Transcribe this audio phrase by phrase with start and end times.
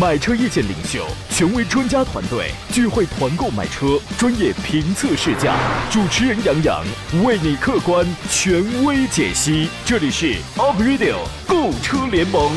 [0.00, 5.54] 买车意见领袖，权威专家团队聚会团购买车，专业评测试驾，
[5.90, 6.82] 主持人杨洋
[7.24, 9.68] 为你客观权威解析。
[9.84, 11.16] 这里是 UpRadio
[11.46, 12.50] 购车联盟。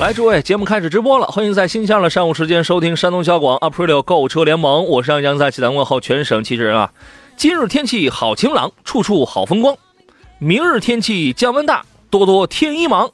[0.00, 6.90] 来，诸位，节目开始直播了，欢迎在新疆的上午时间收听山东小广 UpRadio 购车联盟，我是杨洋，在济南问候全省汽车人啊。
[7.36, 9.74] 今日天气好晴朗，处处好风光；
[10.38, 13.10] 明日天气降温大，多多添衣忙。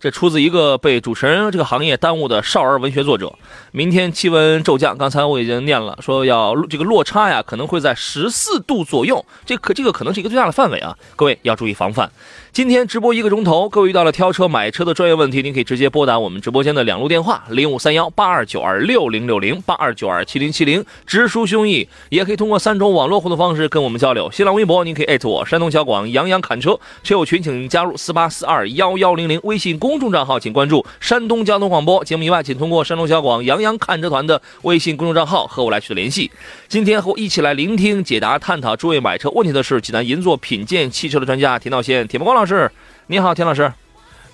[0.00, 3.34] 这出自一个被主持人这个行业耽误的少儿文学作者。
[3.72, 12.10] 明天气温骤降，刚才我已经念了，说要这个落差呀，可能会在十四度左右，这可这个可能是一个最大的范围啊，各位要注意防范。
[12.50, 21.86] 今天直播一个钟头，各位遇到了挑车、买车的专业问题，您可以直接拨打我们直播间的两路电话：零五三幺八二九二六零六零、八二九二七零七零，直抒胸臆。
[22.08, 24.30] 也可以通过三种网络互动方式跟我们交流。
[24.32, 29.38] 新浪微博您可以艾特我山东小广杨洋侃车，车友群请加入四八四二幺幺零零。
[29.44, 32.02] 微信公众账号请关注山东交通广播。
[32.02, 36.30] 节目以外，请通过山东小广杨洋看车团的微信公众账号和我来取得联系。
[36.66, 42.70] 今天和我一起来聆听、解答、探讨诸位买车问题的是济南银座品鉴汽车的专家田道先、铁木光老师。
[43.08, 43.72] 你好，田老师。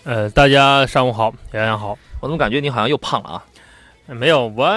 [0.02, 1.98] 呃，大家上午好，洋洋好。
[2.20, 3.44] 我怎么感觉你好像又胖了啊？
[4.08, 4.70] 呃没有我，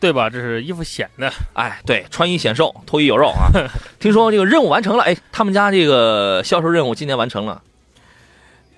[0.00, 0.30] 对吧？
[0.30, 1.30] 这是衣服显的。
[1.52, 3.50] 哎，对，穿衣显瘦，脱衣有肉啊。
[4.00, 7.62] 听说这个任务完成了，哎，他们家这个销售任务今年完成了。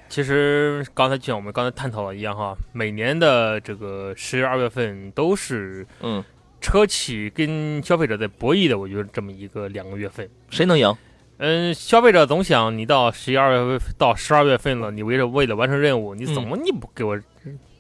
[0.08, 6.24] 其实刚才就像我们刚才探讨的一样哈，每年的这个十月、二月份都是嗯，
[6.60, 10.28] 车企跟消费者在博弈的，我觉得这么一个两个月份。
[10.50, 10.92] 谁能赢？
[11.38, 17.18] 嗯，消费者总想你到十一二月份到十二月份了，你为了为了完成任务，你怎么你不给我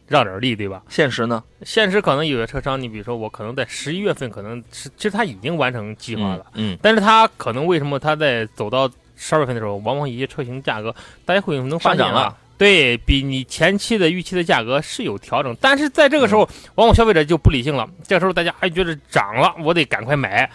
[0.08, 0.82] 让点力，对吧？
[0.88, 1.42] 现实呢？
[1.62, 6.44] 现实可能有些车商，你比如说我可能在十一月份，可能是其实他已经完成计划了。
[6.54, 10.94] 嗯，但是他可能为什么他在走到十二月份的时候，往往一些车型价格
[11.24, 16.40] 大家会能发现啊上涨了，对比你前期的预期的价格是有调整，但是在这个时候，
[16.74, 20.50] 往往消费者就不理性了，这个时候大家还觉得涨了，我得赶快买。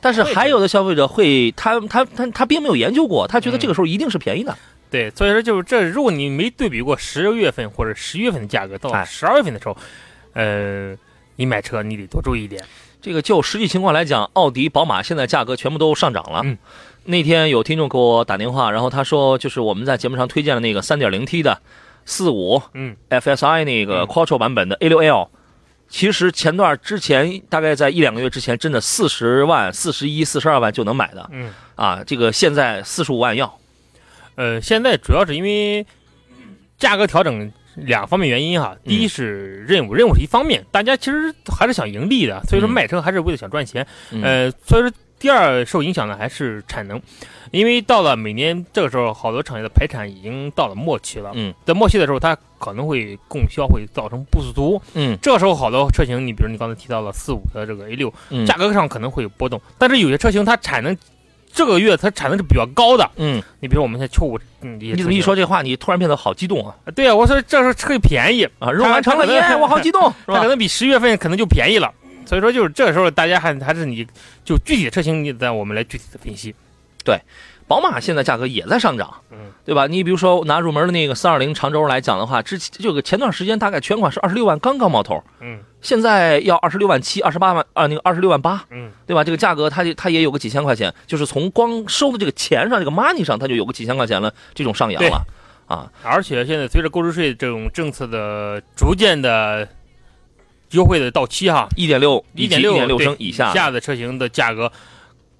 [0.00, 4.56] 但是还有的消费者会，他他他他并没有研究过，他觉得这个时候一定是便宜的。
[4.90, 9.04] 对，所以说就是这，如果你没对比过十月份或者十一月份的价格，到哎。
[9.04, 9.76] 十二月份的时候，
[10.32, 10.96] 呃，
[11.36, 12.64] 你买车你得多注意一点。
[13.02, 16.40] 这个就实际情况来讲，奥迪、宝马现在价格全部都上涨了。
[16.44, 16.56] 嗯。
[17.04, 21.60] 那天有听众给我打电话，然后他说，就是我们在节目上推荐的那个 3.0T 的
[22.04, 22.96] 四五嗯。
[23.10, 24.06] FSI 那个嗯。
[24.06, 25.28] Quattro 版本的 A6L，
[25.88, 33.58] 其实前段之前大概在一两个月之前，真的四十万、四十一、四十二万就能买的嗯，啊，这个现在四十五万要。
[34.36, 35.84] 呃，现在主要是因为
[36.78, 38.76] 价格调整两方面原因哈。
[38.84, 43.86] 第一是任务，任务是一方面，大家其实还是想盈利的，所以说嗯卖车还是为了想赚钱。
[44.10, 47.00] 嗯、呃，所以说第二受影响的还是产能，
[47.50, 51.32] 因为到了每年这个时候，好多厂业的排产已经到了末期了。
[51.34, 54.80] 嗯在末期的时候，它可能会供销会造成不足。
[54.94, 60.96] 嗯这个时候，好多车型，你比如你刚才提到了四五的这个 A 六，嗯价格上可能会有波动，但是有些车型它产能
[61.52, 63.10] 这个月它产能是比较高的。
[63.16, 66.90] 嗯，你比如我们现在秋五，嗯，你怎么一说这话，你突然变得好激动啊啊？
[66.92, 68.70] 对啊，我说这时候车便宜啊！
[68.70, 70.12] 任务完成了它耶，我好激动？
[70.26, 71.92] 它可能比十月份可能就便宜了。
[72.28, 74.06] 所以说，就是这个时候大家还还是你
[74.44, 76.54] 就具体的车型，你得我们来具体的分析。
[77.04, 77.18] 对
[77.66, 79.86] 宝马现在价格也在上涨，嗯，对吧？
[79.86, 89.22] 你比如说拿入门的那个三二零长轴来讲的话，之前这个前段时间大概全款是二十六万刚刚冒头，嗯现在要二十六万七、二十八万啊，那个二十六万八，嗯，对吧？
[89.22, 95.24] 这个价格它它也有个几千块钱，就是从光收的这个钱上，这个 money 上，它就有个几千块钱了，这种上扬了
[95.66, 95.90] 啊。
[96.02, 99.68] 而且现在随着购置税这种政策的逐渐的
[100.70, 104.70] 优惠的到期哈，一点六、一点六一点六升以下，下的车型的价格，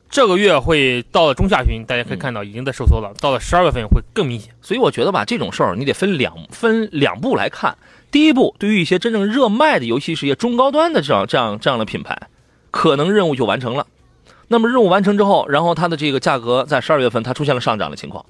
[0.09, 4.55] 这个月会到了中下旬，大家可以看到已经在收缩了，到了十二月份会更明显。
[4.63, 7.77] 所以我觉得吧，这种事儿你得分两分两步来看。
[8.11, 12.19] 第一步，对于一些真正热卖的，尤其是一些中高端的这样这样这样的品牌，
[12.71, 13.87] 可能任务就完成了。
[14.49, 18.25] 那么任务完成之后，然后它的这个价格在十二月份它出现了上涨的情况。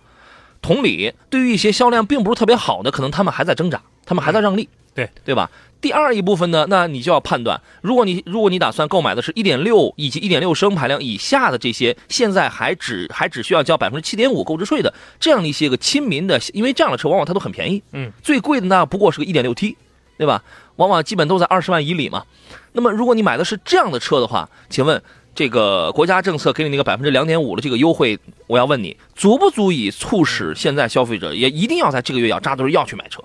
[0.60, 5.48] 同理，对于一些销量并不是特别好的，可能他们还在挣扎，他们还在让利，对对吧？
[5.80, 19.76] 第二一部分呢，那你就要判断，如果你如果你打算购买的是一点六以及一点六升排量以下的这些，现在还只还只需要交百分之七点五购置税的这样的一些个亲民的，因为这样的车往往它都很便宜，嗯，最贵的呢不过是个一点六 T，
[20.16, 20.42] 对吧？
[20.76, 22.24] 往往基本都在二十万以里嘛。
[22.72, 25.00] 那么如果你买的是这样的车的话，请问
[25.32, 33.22] 这个国家政策给你那个百分之两点五的这个优惠，我要问你，足不足以促使现在消费者也一定要在这个月要扎堆儿要去买车？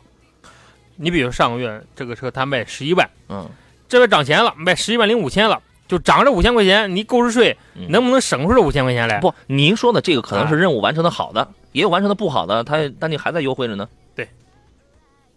[0.95, 3.49] 你比如上个月这个车它卖十一万，嗯，
[3.87, 9.19] 这边涨钱了，卖十一万零五千了，就涨这五千块钱，你购置税嗯能不能省出这五千块钱来？
[9.19, 13.87] 不，您说的这个可能是任务完成的好的，也有完成的不好的，他但你还在优惠着呢。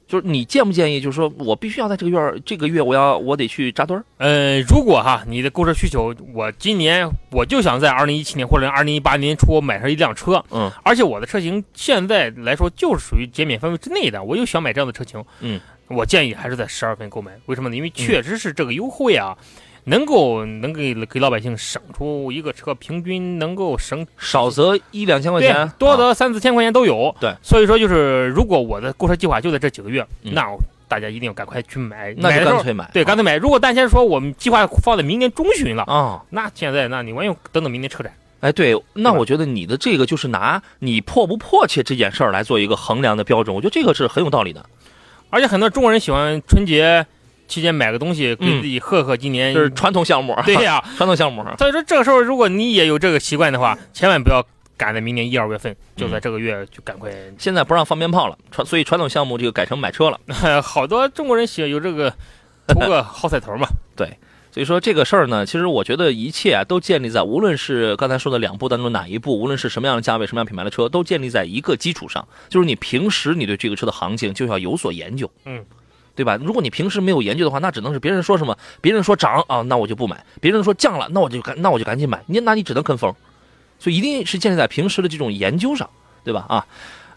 [0.08, 4.04] 对，就是你建不建议，就是说我必须要在这个月儿这个月我要我得去扎堆儿？
[4.18, 17.32] 呃，如果哈你的购车需求，我今年我就想在二零一七年或者二零一八年初买上一辆车，嗯，而且我的车型现在来说就是属于减免范围之内的，我又想买这样的车型，嗯，我建议还是在十二份购买。
[17.46, 17.76] 为什么呢？
[17.76, 19.36] 因为确实是这个优惠啊，
[19.88, 27.14] 能够能给给老百姓省出一个车平均能够省少则一两千块钱，多啊则三四千块钱都有。
[27.20, 32.90] 对，所以说就是如果我的购车计划就在这几个月，嗯那我大家一定要赶快去买，那就干脆买。
[32.92, 33.36] 对，干脆买。
[33.36, 38.12] 如果但先说我们计划放在明年中旬了，啊，那现在那你完用等等明年车展。
[38.40, 44.66] 哎，对，那我觉得你的这个就是拿你迫不迫切这件事儿来做一个衡量的标准，我觉得这个是很有道理的。
[45.30, 47.04] 而且很多中国人喜欢春节
[47.46, 49.54] 期间买个东西，给嗯自己贺贺今年。
[49.54, 51.44] 就是传统项目， 对呀、 传统项目。
[51.58, 54.44] 所以说这个时候如果你也有这个习惯的话，千万不要
[54.76, 57.10] 赶在明年一二月份，就在这个月就赶快。
[57.38, 60.20] 现在不让放鞭炮了，传所以传统项目这个改成买车了。
[60.62, 62.12] 好多中国人喜欢有这个
[62.66, 63.66] 图个好彩头嘛。
[63.94, 64.18] 对
[64.52, 75.62] 所以说这个事儿呢，其实我觉得一切啊都建立在无论是刚才说的两步当中哪一步，无论是什么样的价位、什么样品牌的车，都建立在一个基础上，就是你平时你对这个车的行情就要有所研究，嗯，
[76.16, 76.36] 对吧？
[76.42, 83.14] 如果你平时没有研究的话，那只能是别人说什么，别人说涨啊，那我就不买；别人说降了，那我就赶那我就赶紧买，你那你只能跟风，
[83.78, 85.88] 所以一定是建立在平时的这种研究上，
[86.24, 86.44] 对吧？
[86.48, 86.66] 啊。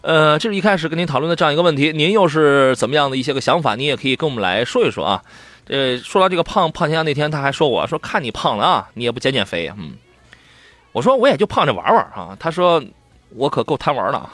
[0.02, 3.74] 呃，这是一开始跟您讨论的这样一个问题，您又是怎么样的一些个想法？
[3.74, 5.22] 您也可以跟我们来说一说啊。
[5.68, 9.92] 呃，说到这个胖胖天下那天，他还说我说看你胖了啊，你也不减减肥呀、嗯，
[10.92, 12.34] 我说我也就胖着玩玩啊。
[12.40, 12.82] 他说
[13.36, 14.32] 我可够贪玩的啊，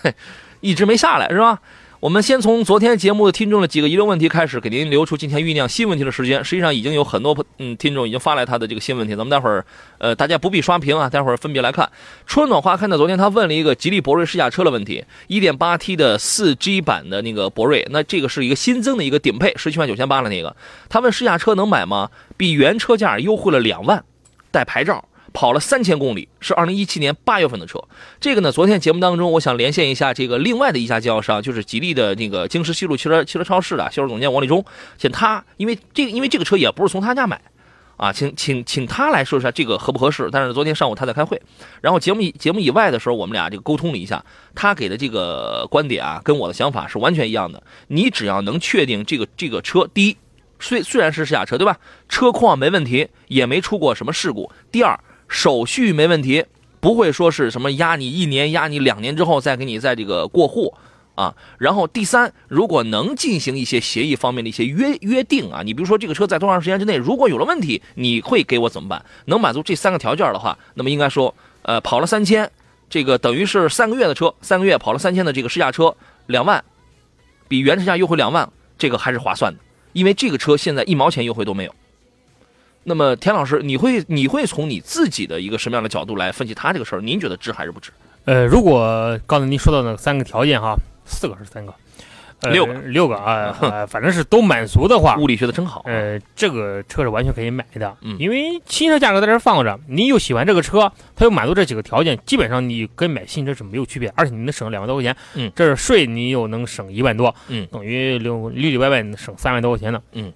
[0.00, 0.14] 嘿，
[0.60, 1.60] 一直没下来是吧？
[2.04, 6.44] 我们先从昨天节目的听众的几个遗留问题开始，给您留出今天酝酿新问题的时间。
[6.44, 9.64] 实际上已经有很多嗯听众已经发来他的这个新问题，咱们待会儿
[9.96, 11.90] 呃大家不必刷屏啊，待会儿分别来看。
[12.26, 20.54] 春暖花开呢昨天他问了一个吉利博瑞试驾车的问题，1.8T 的 4G 版的那个博瑞，那这个是一个新增的一个顶配，十七万九千八的那个。
[20.90, 22.10] 他问试驾车能买吗？
[22.36, 24.04] 比原车价优惠了两万，
[24.50, 25.02] 带牌照。
[25.34, 27.82] 跑了三千公里，是二零一七年八月份的车。
[28.20, 34.64] 这个呢，昨天节目当中，我想连线一下这个另外的一家经销商，就是吉利的那个京石西路汽车汽车超市的销售总监王立忠，
[34.96, 37.40] 请他，因为这个因为这个车也不是从他家买，
[37.96, 40.28] 啊，请请请他来说一下这个合不合适。
[40.30, 41.42] 但是昨天上午他在开会，
[41.80, 47.60] 然后节目以节目以外的时候，我们俩这个沟通了一下，他给的这个观点啊，跟我的想法是完全一样的。
[47.88, 50.16] 你只要能确定这个这个车，第一，
[50.60, 51.76] 虽虽然是试驾车，对吧？
[52.08, 54.50] 车况没问题，也没出过什么事故。
[54.70, 54.98] 第二，
[55.34, 56.44] 手续没问题，
[56.78, 60.72] 不会说是什么压你一年、压你两年之后再给你在这个过户
[61.16, 61.34] 啊。
[61.58, 69.04] 然后第三，如果能进行一些协议方面的一些约约定啊，你比如说这个车在多长时间之内如果有了问题，你会给我怎么办？
[69.24, 72.48] 能满足这三个条件的话，那么应该说，呃，跑了三千，
[72.88, 75.96] 这个等于是三个月的车，三个月跑了三千的这个试驾车，
[76.26, 76.64] 两万，
[77.48, 78.48] 比原车价优惠两万，
[78.78, 79.58] 这个还是划算的，
[79.94, 81.74] 因为这个车现在一毛钱优惠都没有。
[82.84, 87.00] 那么田老师，你会你会从你自己的一个什么样的角度来分析他这个事儿？
[87.00, 87.90] 您觉得值还是不值？
[88.26, 91.74] 呃，如果刚才您说到那三个条件哈，四个是三个，
[92.40, 92.74] 呃、六个。
[92.74, 95.82] 六个啊、 呃，反正是都满足的话，物理学的真好。
[95.86, 98.16] 呃，这个车是完全可以买的，嗯。
[98.18, 105.50] 因为新车价格在这儿放着，您又喜欢这个车，它又满足这几个条件，基本上你跟买新车是没有区别，而且你能省两万多块钱，嗯。
[105.54, 107.66] 这是税你又能省一万多，嗯。
[107.70, 110.32] 等于里里里外外能省三万多块钱呢，嗯，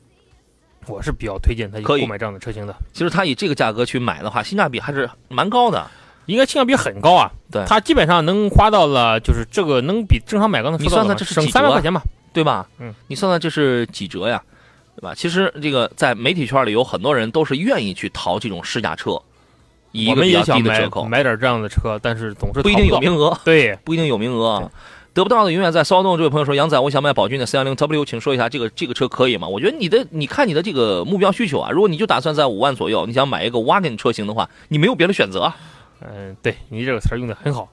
[0.88, 5.86] 我是比较推荐他购买这样的车型的，其实他以这个价格去买的话，性价比还是蛮高的。
[6.26, 7.64] 应该性价比很高啊，对。
[7.66, 11.52] 他基本上能花到了，就是这个能比正常买刚才你说的省算算这是几折啊？
[11.52, 12.02] 三万块钱吧，
[12.34, 12.68] 对吧？
[12.78, 14.42] 嗯，你算算这是几折呀，
[14.94, 15.14] 对吧？
[15.14, 19.18] 其实这个在媒体圈里有很多人都是愿意去淘这种试驾车，
[19.92, 23.74] 以一我们个比较也想买低的折扣，买点这样的车，但是总是不一定有名额，对。
[23.82, 24.70] 不一定有名额。
[25.18, 26.16] 得不到的永远在骚动。
[26.16, 35.56] 这位朋友说：“杨仔，我想买宝骏的 410W，请说一下这个这个车可以吗？”我觉得你的，你看你的这个目标需求啊，如果你就打算在五万左右，你想买一个 wagon 车型的话，你没有别的选择啊，
[36.02, 37.68] 嗯，对你这个词儿用的很好，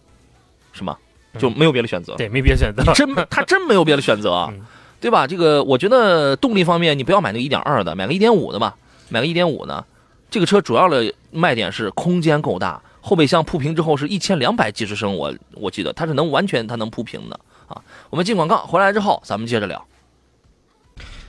[0.74, 0.98] 是吗？
[1.34, 2.16] 嗯就没有别的选择。
[2.16, 2.82] 对，没别的选择。
[2.94, 4.66] 真他真没有别的选择啊嗯，
[5.00, 5.28] 对吧？
[5.28, 8.76] 这个我觉得动力方面，你不要买那个一点二的，买个一点五的吧，
[9.10, 9.86] 买个一点五的。
[10.32, 17.80] 这个车主要的卖点是空间够大，后备箱铺平之后是一千两百几十升，我我记得它是能完全它能铺平的啊。
[18.10, 19.86] 我们进广告回来之后，咱们接着聊。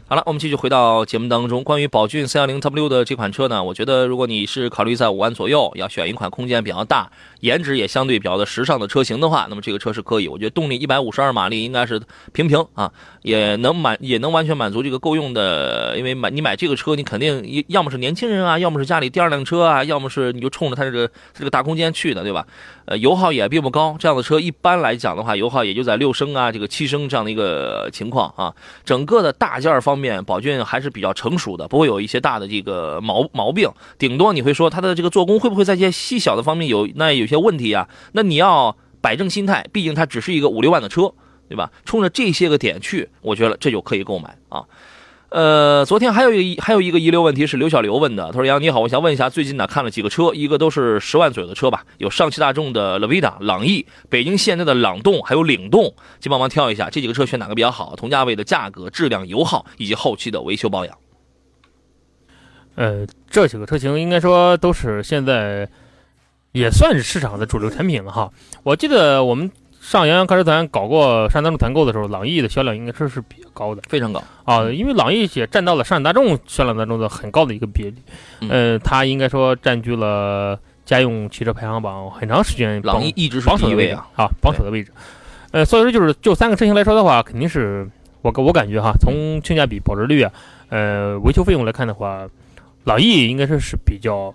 [0.09, 1.65] 好了，我们继续回到节目当中。
[1.65, 7.11] 关于宝骏 310W 的这款车呢，我觉得如果你是考虑在五万左右，要选一款空间比较大、
[7.41, 10.29] 颜值也相对比较的时尚的车型的话，那么这个车是可以。
[10.29, 12.01] 我觉得动力一百五十二马力应该是
[12.33, 15.99] 平平啊，也能满也能完全满足这个够用的。
[15.99, 22.47] 因为买你买这个车，你肯定要么是年轻人啊，要么是家里第二辆车啊，要么是你就冲着它这个这个大空间去的，对吧？
[22.85, 28.55] 呃，油耗也并不高，这样的车一般来讲的话，油耗也就在六升啊，这个七升这样的一个情况啊。
[28.85, 33.71] 整个的大件儿方面，宝骏还是比较成熟的，不会有一些大的这个毛毛病。
[33.99, 37.89] 顶多你会说它的这个做工会不会在一些细小的方面有那有些问题啊？
[38.13, 41.15] 那你要摆正心态，毕竟它只是一个五六万的车，
[41.49, 41.73] 对吧？
[41.87, 44.63] 冲着这些个点去，我觉得这就可以购买啊。
[45.29, 57.97] 呃，昨天还有一个还有一个遗留问题是刘小刘问的，他说：“杨你好，我想问一下，最近呢看了几个车，一个都是十万左右的车吧，有上汽大众的 Lavida、朗逸、北京现代的朗动，还有领动，请帮忙挑一下这几个车选哪个比较好？
[57.97, 60.97] 同价位的价格、质量、油耗以及后期的维修保养。
[62.77, 65.69] 呃，这几个车型应该说都是现在
[66.53, 68.31] 也算是市场的主流产品了哈。
[68.63, 69.51] 我记得我们
[69.87, 74.21] 上洋洋开车团搞过上大众团购的时候，朗逸的销量应该说是比较高的非常高。
[74.43, 77.95] 啊，因为朗逸也占到了上大众销量当中的很高的一个比例。
[78.41, 84.91] 嗯呃，它应该说占据了家用汽车排行榜很长时间朗榜逸一直是榜首的位置啊，榜首的位置。
[85.53, 87.89] 呃，所以说就是就三个车型来说的话，肯定是
[88.23, 90.33] 我我感觉哈，从性价比、保值率啊，
[90.69, 92.27] 呃，维修费用来看的话，
[92.83, 94.35] 朗逸应该说是比较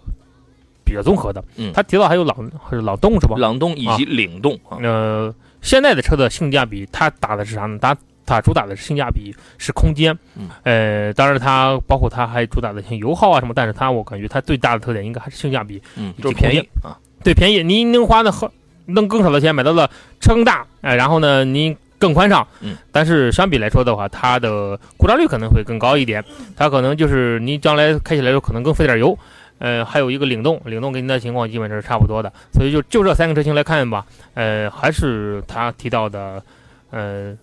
[0.92, 1.44] 比较综合的。
[1.56, 3.36] 嗯他提到还有朗还是朗动是吧？
[3.38, 7.78] 朗动以及领动啊，呃，现在的车的性价比，它打的是啥呢？
[7.82, 7.96] 它
[8.26, 10.18] 它主打的是性价比，是空间。
[10.38, 15.82] 嗯呃，当然它包括它还主打的像油耗啊什么，但是它我感觉它最大的特点应该还是性价比。
[15.96, 18.50] 嗯，就是便宜啊，对，便宜，您能花的很，
[18.86, 26.24] 能更少的钱买到了车更大，哎、然后呢，您更宽敞，嗯，但是相比来说的话，它的故障率可能会更高一点，
[26.56, 29.18] 它可能就是您将来开起来的时候可能更费点油，
[29.62, 34.04] 呃，还有一个领动，领动跟您的情况基本上是差不多的，所以就就这三个车型来看吧，
[34.34, 36.44] 呃，还是他提到的，
[36.90, 37.38] 呃，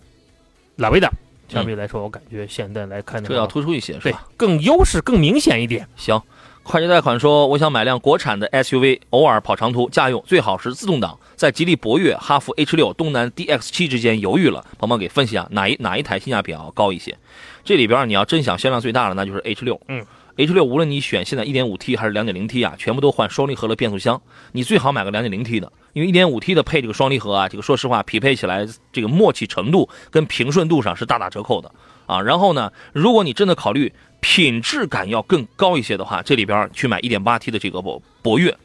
[0.76, 1.08] 拉维达，
[1.48, 4.26] 相比来说，我感觉现在来看的这要，突出一些是对吧？
[4.37, 6.20] 更优势更明显一点，行，
[6.64, 11.16] 快捷贷款说，我想买辆国产的 SUV，偶尔跑长途，家用最好是自动挡。
[11.37, 17.16] 在吉利博越、哈弗 H 六、东南 DX 七之间犹豫了，帮忙给分析下哪一哪一台性价比要高一些。
[17.62, 19.80] 这里边你要真想销量最大的，那就是 H 六。
[19.87, 20.04] 嗯
[20.38, 24.23] ，H 六无论你选现在 1.5T 还是 2.0T 啊，全部都换双离合的变速箱。
[24.52, 31.71] 你最好买个 2.0T 的，因为 1.5T 的配这个双离合啊，这个说实话匹配起来这个默契程度跟平顺度上是大打折扣的
[32.07, 32.23] 啊。
[32.23, 38.57] 然后呢，如果你真的考虑品质感要更高一些的话，这里边去买 1.8T 的这个博博越，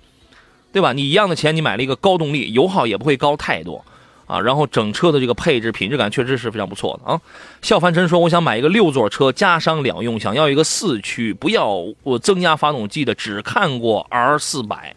[0.72, 0.94] 对吧？
[0.94, 3.84] 你一样的钱，你买了一个高动力，油耗也不会高太多
[4.26, 4.40] 啊。
[4.40, 7.20] 然后整车的这个配置品质感确实是非常不错的啊。
[7.62, 14.96] 笑凡尘说：“我想买一个六座车，家商两用，想要一个四驱，不要我增压发动机的，只看过 R 四百。”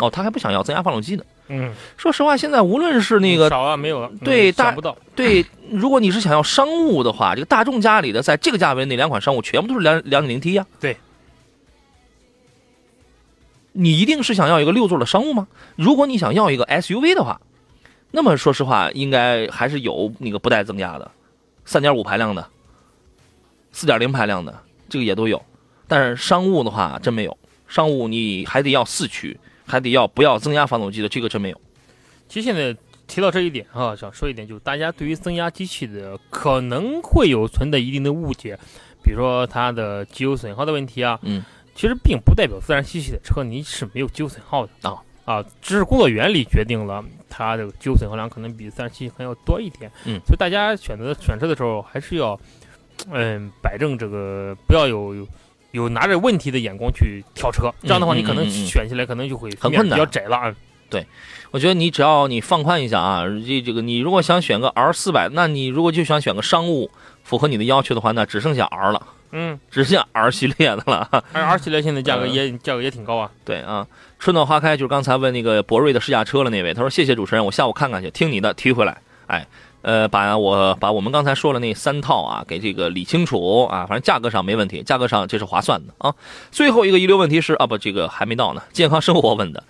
[0.00, 1.26] 哦，他还不想要增压发动机的。
[1.52, 10.64] 嗯，说实话，现在无论是那个少啊，没有了，对大不到，对，如果你是想要商务的话，这个大众家里的在这个价位那两款商务全部都是两两点零 T 呀。
[10.78, 10.96] 对，
[13.72, 15.48] 你一定是想要一个六座的商务吗？
[15.74, 17.40] 如果你想要一个 SUV 的话，
[18.10, 21.10] 那么说实话，应该还是有那个不带增压的，
[21.64, 22.46] 三点五排量的，
[23.72, 25.40] 四点零排量的，这个也都有。
[25.86, 27.36] 但是商务的话，真没有。
[27.68, 31.60] 商务你还得要四驱，还得要不要增压发动机的，这个真没有。
[32.28, 32.76] 其实现在
[33.06, 38.58] 提到这一点哈，想说一点，就是大家对于增压机器的可能会有存在一定的误解，
[39.04, 41.44] 比如说它的机油损耗的问题啊，嗯，
[41.76, 52.38] 其实并不代表自然吸气的车你是没有机油损耗的啊啊，只是工作原理决定了它的机油损耗量可能比自然吸气还要多一点，嗯所以大家选择选车的时候还是要
[53.10, 55.26] 嗯摆正这个，不要有有。
[55.72, 60.52] 有拿着问题的眼光去挑车，这样的话，嗯你可能选起来可能就会很困难比较窄了啊。
[60.88, 61.06] 对
[61.52, 66.90] 我觉得你只要你放宽一下啊，这这个你如果想选个 R 四百，那你如果就想选个商务
[67.22, 71.08] 符合你的要求的话，那只剩下 R 了，嗯，只剩下 R 系列的了。
[71.32, 73.30] 而 R 系列现在价格嗯也、价格也挺高啊。
[73.44, 73.86] 对啊，
[74.18, 78.96] 春暖花开就是刚才问那个博瑞的试驾车了那位，他说谢谢主持人，我下午看看去，听你的提回来。
[79.26, 79.46] 哎，
[79.82, 86.14] 呃，把我把我们刚才说了那三套啊，给这个理清楚啊，反正价格上没问题，价格上这是划算的啊。
[86.50, 89.62] 最后一个遗留问题是啊，不，这个还没到呢，健康生活问的。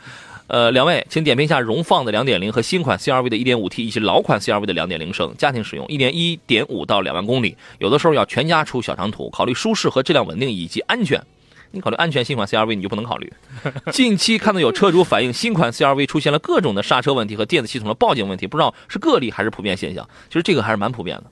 [0.50, 11.22] 呃，两位，请点评一下荣放的2.0和新款 CRV 的 1.5T 以及老款 CRV 的2.0升，家庭使用，一年1.5到2万公里，有的时候要全家出小长途，考虑舒适和质量稳定以及安全。
[11.70, 13.32] 你考虑安全，新款 CRV 你就不能考虑。
[13.92, 20.04] 近期看到有车主反映，新款 CRV 出现了各种的刹车问题和电子系统的报警问题，不知道是个例还是普遍现象。
[20.28, 21.24] 其实这个还是蛮普遍的。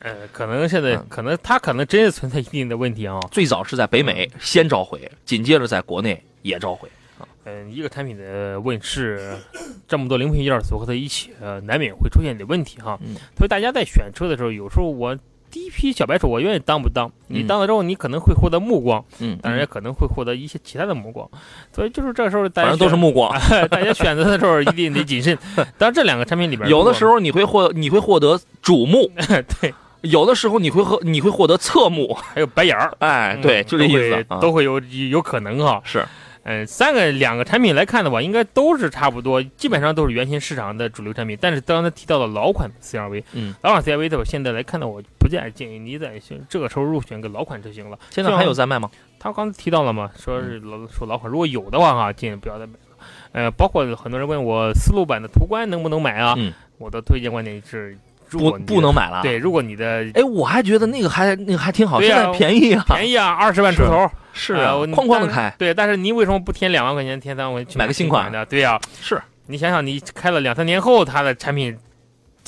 [0.00, 3.18] 呃，可能现在嗯可能它可能真是存在一定的问题啊。
[3.30, 6.86] 最早是在北美先召回，紧接着在国内也召回。
[7.48, 9.36] 嗯，一个产品的问世，
[9.86, 12.98] 这么多零配件组合在一起，呃，难免会出现点问题哈。
[13.00, 15.16] 嗯所以大家在选车的时候，有时候我
[15.50, 17.10] 第一批小白鼠，我愿意当不当？
[17.28, 21.26] 你嗯当了之后，你可能会获得目光，嗯，当然也可能会获得一些其他的目光。
[21.72, 23.32] 所以就是这时候大家反正都是目光。
[23.70, 25.36] 大家选择的时候一定得谨慎。
[25.78, 29.10] 当然，这两个产品里边，有的时候你会获你会获得瞩目，
[29.60, 32.12] 对，有的时候你会和你会获得侧目。
[32.12, 34.26] 还有白眼儿，哎，嗯对，就这意思都会。
[34.28, 34.78] 啊都会有
[35.10, 35.80] 有可能哈。
[35.82, 36.06] 是，
[36.48, 41.36] 嗯，三个两个产品来看的话，应该都是差不多，基本上都是原先市场的主流产品。
[41.38, 47.98] 但是刚才提到的老款 CRV，嗯，老款 CRV 的话，现在来看呢，我不建议建议你在选这个时候入选个老款车型了。
[48.08, 48.90] 现在还有在卖吗？
[49.20, 52.78] 他刚才提到了嘛，说是老说老款，如果有的话哈，建议不要再买了。
[53.32, 56.34] 呃，包括很多人问我思路版的途观能不能买啊？
[56.38, 57.94] 嗯，我的推荐观点是，
[58.28, 65.52] 如不果不能买了。，对，如果你的哎，我还觉得那个还那个还挺好，现在便宜啊，便宜啊，二十万出头，是啊哐哐的开。
[65.58, 68.46] 对，但是你为什么不添两万块钱，添三万块钱去买个新款的？
[68.46, 71.76] 对呀、是你想想，你开了两三年后，它的产品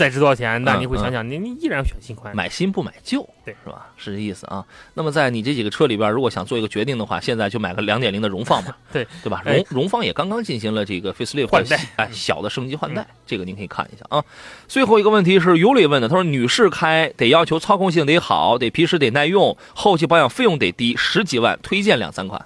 [0.00, 0.64] 再值多少钱？
[0.64, 2.35] 那嗯你会想想，你你依然选新款。
[2.35, 3.88] 买新不买旧，对是吧？
[3.99, 4.64] 是这意思啊。
[4.95, 9.42] 那么在你这几个车里边，如果想做一个决定的话，现在就买个两点零的荣放吧， 对对吧？
[9.45, 14.25] 哎荣荣放也刚刚进行了这个 facelift 换代哎，小的升级换代，这个您可以看一下啊。
[14.66, 22.42] 最后一个问题是尤里问的，他说女士开得要求操控性得好，得皮实得耐用，后期保养费用得低，十几万，推荐两三款，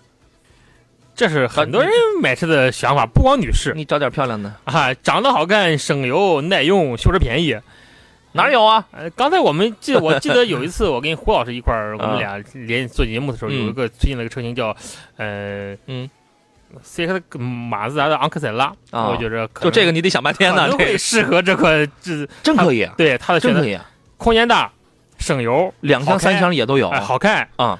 [1.14, 1.90] 这是很多人
[2.20, 3.72] 买车的想法，不光女士。
[3.74, 7.56] 你找点漂亮的，啊，长得好看、省油、耐用、修车便宜。
[8.32, 8.84] 哪有啊？
[8.90, 13.54] 呃，刚才我们记， 我记得有一次我跟胡老师一块儿，我啊们俩连做节目的时候，嗯。
[13.54, 14.76] 有一个最近了一个车型叫，
[15.16, 16.10] 呃，嗯
[16.84, 19.10] ，CX 马自达的昂克赛拉，啊。
[19.10, 23.60] 我觉着就这个你得想半天呢，可适合这个这真可以啊，对它的选择。
[23.60, 24.72] 真可以啊，空间大、
[25.18, 26.88] 省油、两厢三厢也都有。
[26.88, 27.78] 哎，好看，啊，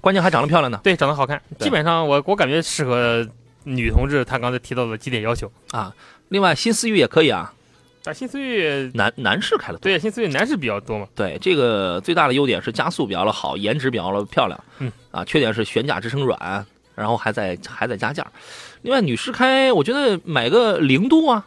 [0.00, 1.40] 关键还长得漂亮呢对，长得好看。
[1.58, 3.26] 基本上我我感觉适合
[3.64, 5.50] 女同志，她刚才提到的几点要求。
[5.72, 5.94] 啊。
[6.28, 7.52] 另外新思域也可以啊，
[8.04, 9.80] 啊新思域男男士开的多。
[9.80, 14.64] 对新思域男士比较多嘛，对，这个最大的优点是加速比较的好，颜值比较的漂亮。
[14.78, 18.26] 嗯，啊，缺点是悬架支撑软，然后还在还在加价。
[18.82, 21.46] 另外，女士开，我觉得买个零度啊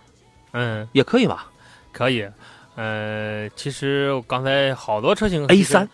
[0.54, 1.52] 嗯，也可以吧
[1.92, 2.28] 可以。
[2.76, 5.88] 呃，其实我刚才好多车型，A 三，，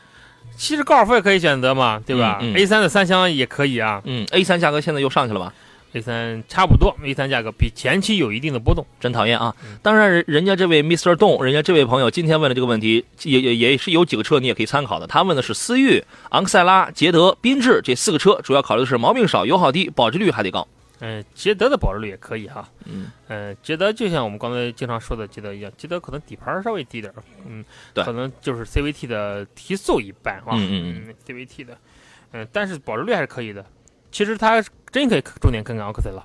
[0.56, 5.54] 其实高尔夫也可以选择嘛，对吧、嗯嗯 a 三的三厢也可以啊嗯，A 三价格现在又上去了吧
[5.94, 8.86] ？，A 三差不多，A 三价格比前期有一定的波动。
[9.00, 9.78] 真讨厌啊嗯！
[9.82, 11.16] 当然，人人家这位 Mr.
[11.16, 15.08] 洞，人家这位朋友今天问的这个问题，也也也是有几个车你也可以参考的。
[15.08, 20.68] 他问的是思域、昂克赛拉、捷德、缤智这四个车，主要考虑的是毛病少、油耗低、保值率还得高。
[21.00, 22.68] 嗯、捷德的保值率也可以哈。
[22.86, 31.78] 嗯，嗯，捷德就像我们刚才经常说的捷德一样，捷德可能底盘稍微低点儿，嗯，对可能就是 CVT 的提速一般啊，嗯嗯嗯，CVT 的，
[32.32, 33.66] 嗯，但是保值率还是可以的。
[34.12, 36.24] 其实它真可以重点看看昂克赛拉，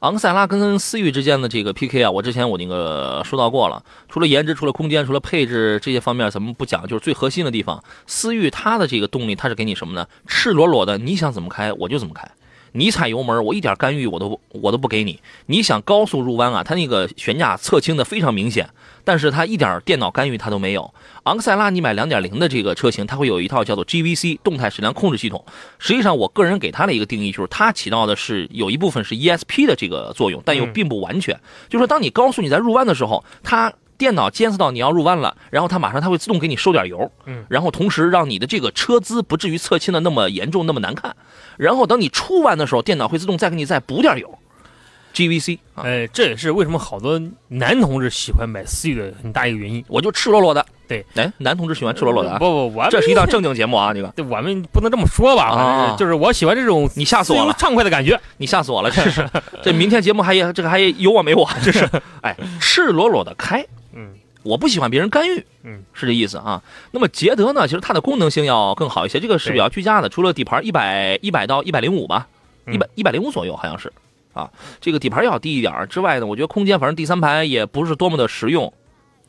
[0.00, 3.84] 昂克赛拉跟思域之间的这个 PK 啊，我之前我那个说到过了。
[4.08, 7.82] 除了颜值，除了空间，除了配置这些方面，咱们不讲，就是最核心的地方。
[8.06, 10.08] 思域它的这个动力，它是给你什么呢？
[10.26, 12.30] 赤裸裸的，你想怎么开我就怎么开。
[12.72, 15.20] 你踩油门，我一点干预我都我都不给你。
[15.46, 18.68] 你想高速入弯啊，它那个悬架侧倾的非常明显，
[19.04, 20.92] 但是它一点电脑干预它都没有。
[21.24, 25.44] 昂克赛拉你买2.0的这个车型，它会有一套叫做 GVC 动态矢量控制系统。
[25.78, 31.38] 实际上，我个人给它的一个定义就是，它起到的是有一部分是 ESP 的这个作用，但又嗯并不完全。
[31.68, 41.14] 就是说，当你高速你在入弯的时候，它电脑监测到你要入弯了，然后它马上它会自动给你收点油，嗯然后同时让你的这个车姿不至于侧倾的那么严重、那么难看。
[41.58, 44.38] 然后等你出弯的时候，电脑会自动再给你再补点油。
[45.14, 49.84] GVC 啊，哎，这也是为什么好多男同志喜欢买思域的很大一个原因。
[49.88, 50.64] 我就赤裸裸的。
[50.86, 58.20] 对，哎，男同志喜欢赤裸裸的啊不，不，我这是一档正经节目啊， 这个对我们不能这么说吧，啊就是我喜欢这种你吓死我了畅快的感觉。
[58.36, 59.28] 你吓死我了，这是
[59.64, 61.88] 这明天节目还也这个还有我没我，这是
[62.22, 63.66] 哎赤裸裸的开。
[63.92, 66.62] 嗯我不喜欢别人干预，嗯，是这意思啊。
[66.92, 70.08] 那么捷德呢，其实它的功能性要更好一些，这个是比较居家的。
[70.08, 72.28] 除了底盘一百一百到一百零五吧，
[72.64, 73.92] 嗯一百一百零五左右好像是，
[74.32, 78.72] 啊，这个底盘要低一点之外呢，我觉得空间反正第三排也不是多么的实用，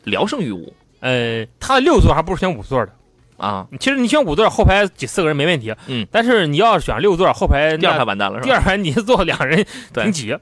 [0.04, 2.94] 聊胜于无呃，它的六座还不如选五座的。
[3.40, 3.66] 啊。
[3.80, 5.74] 其实你选五座，后排挤四个人没问题。
[5.88, 8.46] 嗯，但是你要是选六座，后排第二排完蛋了是吧？
[8.46, 10.36] 第二排你坐两人 对挺挤，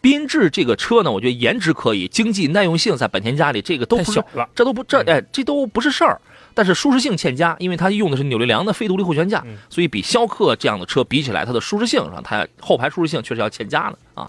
[0.00, 4.48] 缤智这个车呢，我觉得颜值可以，经济耐用性在本田家里这个都不小了。
[4.54, 6.20] 这都不这嗯哎，这都不是事儿。
[6.54, 14.28] 但是舒适性欠佳，因为它用的是扭力梁的非独立后悬架，嗯所以比逍客这样的车比起来，它的舒适性上，它后排舒适性确实要欠佳了啊。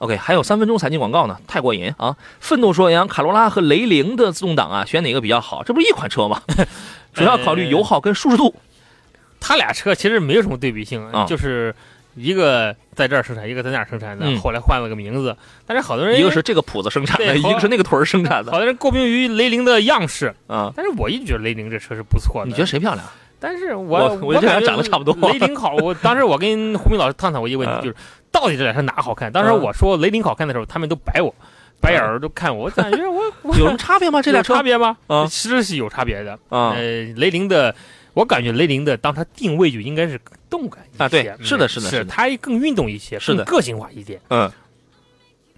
[0.00, 2.16] OK，还有三分钟财经广告呢，太过瘾啊！
[2.40, 5.62] 愤怒说：“杨卡罗拉和雷凌的自动挡啊，选哪个比较好？
[5.62, 6.40] 这不是一款车吗？
[7.12, 8.54] 主要考虑油耗跟舒适度。
[9.38, 11.74] 它俩车其实没有什么对比性，啊就是
[12.16, 15.36] 一个在这儿生产，一个在那儿生产的，嗯后来换了个名字。
[15.66, 20.72] 但是好多人一个是这个谱子生产的，一个是那个屯儿生产的好多人诟病于雷凌的样式，啊。
[20.74, 22.48] 但是我一直觉得雷凌这车是不错的。
[22.48, 23.04] 你觉得谁漂亮？
[23.42, 27.96] 但是我我我觉得长得差不多雷凌好，我当时我跟胡明老师探讨过一个问题， 嗯就是
[28.30, 29.30] 到底这俩车哪好看？
[29.32, 31.34] 当时嗯我说雷凌好看的时候，他们都白我，
[31.80, 34.22] 白眼儿都看我，我感觉我 我有什么差别吗？
[34.22, 34.96] 这俩车差别吗？
[35.06, 36.32] 啊其实是有差别的。
[36.48, 37.74] 啊呃，雷凌的，
[38.14, 44.20] 我感觉雷凌的当它定位就应该是动感一些啊对嗯是的是的是它更运动一些，是的更个性化一点。
[44.28, 44.50] 嗯。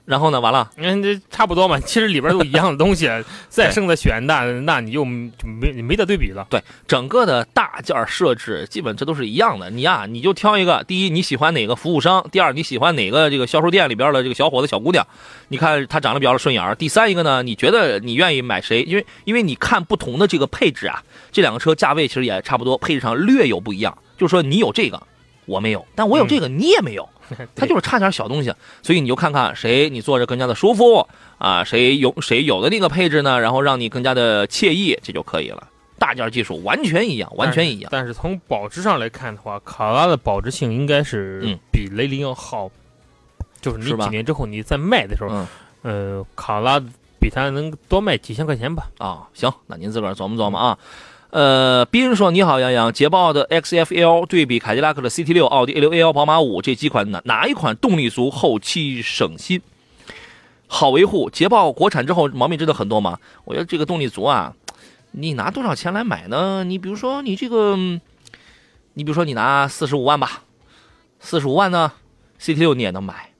[0.05, 0.41] 然后呢？
[0.41, 3.09] 完了，嗯，这差不多嘛， 其实里边都一样的东西，
[3.49, 6.45] 再剩的选那那你就就没没得对比了。
[6.51, 9.71] 对整个的大件设置，基本这都是一样的。
[9.71, 15.07] 你呀，你就挑一个，第一你喜欢哪个服务商，第二你喜欢哪个这个销售店里边的这个小伙子小姑娘，
[15.49, 16.75] 你看他长得比较顺眼儿。
[16.75, 18.83] 第三一个呢，你觉得你愿意买谁？
[18.83, 23.97] 因为因为你看不同的这个配置啊，这两个车价位其实也差不多，配置上略有不一样。
[24.19, 25.01] 就是说你有这个，
[25.47, 27.09] 我没有，但我有这个，你也没有。
[27.55, 31.07] 它就是差点小东西，所以你就看看谁你坐着更加的舒服
[31.39, 35.69] 啊，谁有谁有的那个配置呢，然后让你更加的惬意，这就可以了。
[35.99, 37.89] 大件技术完全一样，完全一样。
[37.93, 42.71] 但是从保值上来看的话，卡罗拉的保值性应该是嗯比雷凌要好。
[43.61, 45.47] 就是你几年之后你再卖的时候，嗯
[46.19, 46.85] 呃，卡罗拉
[47.21, 48.89] 比它能多卖几千块钱吧。
[48.99, 50.77] 啊，行，那您自个儿琢磨琢磨啊。
[51.33, 59.63] 呃，斌说你好，杨洋，捷豹的 XFL 对比凯迪拉克的 CT6、奥迪 A 六 A 幺、宝马五这几款哪哪一款动力足，后期省心，
[60.67, 61.31] 好维护？
[61.31, 63.19] 捷豹国产之后毛病真的很多吗？
[63.47, 64.55] 我觉得这个动力足啊，
[65.13, 66.65] 你拿多少钱来买呢？
[66.65, 67.99] 你比如说你这个，嗯
[68.93, 70.43] 你比如说你拿四十五万吧，
[71.19, 71.93] 四十五万呢
[72.43, 73.31] ，CT6 你也能买，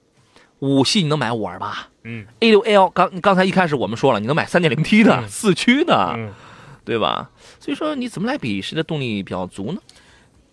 [0.57, 1.89] 五系你能买五二八。
[2.05, 6.31] 嗯 A 六 L 刚刚才一开始我们说了，你能买三点零 T 的、嗯四驱的，嗯，
[6.83, 7.29] 对吧？
[7.59, 9.79] 所以说你怎么来比谁的动力比较足呢？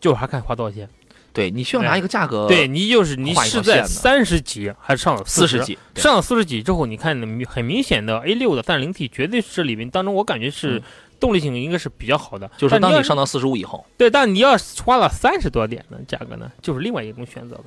[0.00, 0.88] 就是还看花多少钱。
[1.32, 5.22] 对你需要拿一个价格，对你就是你是在三十几还是上了？
[5.24, 10.82] 四十几，上了四十几之后，你看明很明显的 A 六的三点零 T 绝对是里面当中，我感觉是嗯
[11.20, 12.50] 动力性应该是比较好的。
[12.56, 17.64] 就是当你上到四十五以后，对，但你要花了三十多点的价格呢，就是另外一种选择了。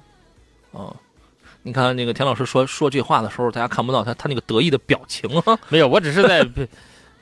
[0.73, 0.93] 嗯，
[1.61, 6.45] 你看那个田老师说说这话的时候，大家看不到他他那个得意的表情啊， 没有，我只是在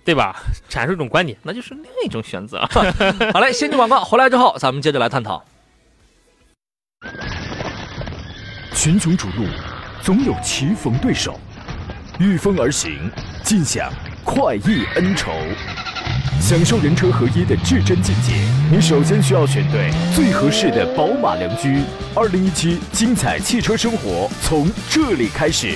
[0.04, 0.36] 对吧
[0.70, 1.38] 阐述一种观点。
[1.44, 2.68] 那就是另一种选择。
[3.34, 5.44] 好嘞，先进广告，回来之后咱们接着来探讨。
[8.74, 9.46] 群雄逐鹿，
[10.02, 11.40] 总有棋逢对手，
[12.20, 13.12] 御风而行，
[13.44, 13.92] 尽享
[14.24, 15.32] 快意恩仇。
[16.40, 18.34] 享受人车合一的至臻境界，
[18.72, 21.84] 你首先需要选对最合适的宝马良驹。
[22.16, 25.76] 二零一七精彩汽车生活从这里开始。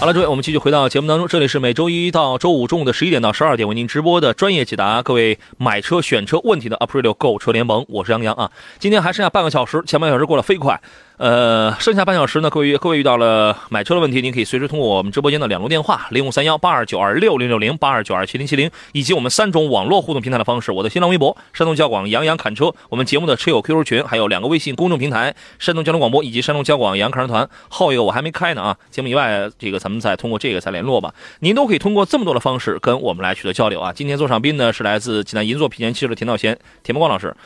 [0.00, 1.28] 好了，各位，我们继续回到节目当中。
[1.28, 8.50] 这里是每周一到周五中午的十一点到十二点为您直播的专业解答各位买车选车问题的 Aprilio 购车联盟，我是杨洋啊。
[8.78, 10.80] 今天还剩下半个小时，前半小时过得飞快，
[11.20, 20.72] 呃，剩下半小时呢，各位各位遇到了买车的问题，您可以随时通过我们直播间的两路电话零五三幺八二九二六零六零八二九二七零七零，以及我们三种网络互动平台的方式。
[20.72, 27.46] 我的新浪微博山东交广杨洋侃车，我们节目的车友 QQ 群，还有两个微信公众平台山东交通广播以及山东交广杨侃车团。
[27.68, 31.14] 后一个我还没开呢啊，节目以外这个咱们再通过这个再联络吧。
[31.40, 33.92] 您都可以通过这么多的方式跟我们来取得交流啊。
[33.92, 37.36] 今天座上宾呢是来自济南银座品鉴汽车的田道贤、田伯光老师。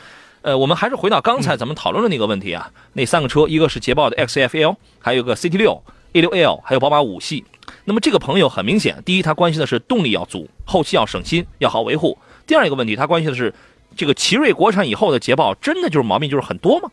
[0.45, 7.43] 呃，我们还是回到刚才咱们讨论的那个问题啊，那三个车，一个是捷豹的 XFL，还有一个 CT 六、A 六 L，还有宝马五系。
[7.87, 13.55] 那么这个朋友很明显，第一，他关心的是动力要足，后期要省心，要好维护；第二一个问题，他关心的是
[13.97, 16.91] 这个奇瑞国产以后的捷豹，真的就是毛病就是很多吗？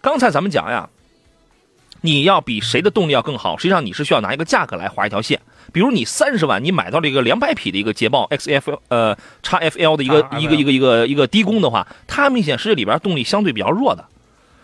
[0.00, 0.88] 刚才咱们讲呀，
[2.00, 5.38] 你要比谁的动力要更好，实际上你是需要拿一个价格来划一条线。
[5.72, 14.04] 比如你三十万，你买到了一个两百匹的一个捷豹 XF 呃 XFL 的一个一个一个一个一个低功的话，它明显是这里边动力相对比较弱的。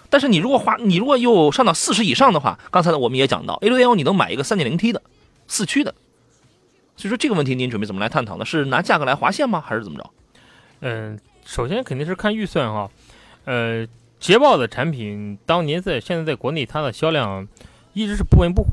[0.09, 5.01] 但是你如果花，你如果又上到四十以上的话，刚才呢我们也讲到 A 六 L 你能买一个三点零 T 的
[5.49, 5.95] 四驱的，
[6.97, 8.45] 所以说这个问题您准备怎么来探讨呢？
[8.45, 9.63] 是拿价格来划线吗？
[9.65, 10.11] 还是怎么着？
[10.81, 12.91] 嗯，首先肯定是看预算哈。
[13.47, 13.87] 呃，
[14.21, 17.49] 捷豹的产品当年在现在在国内它的销量
[17.95, 18.69] 一直是不温不火。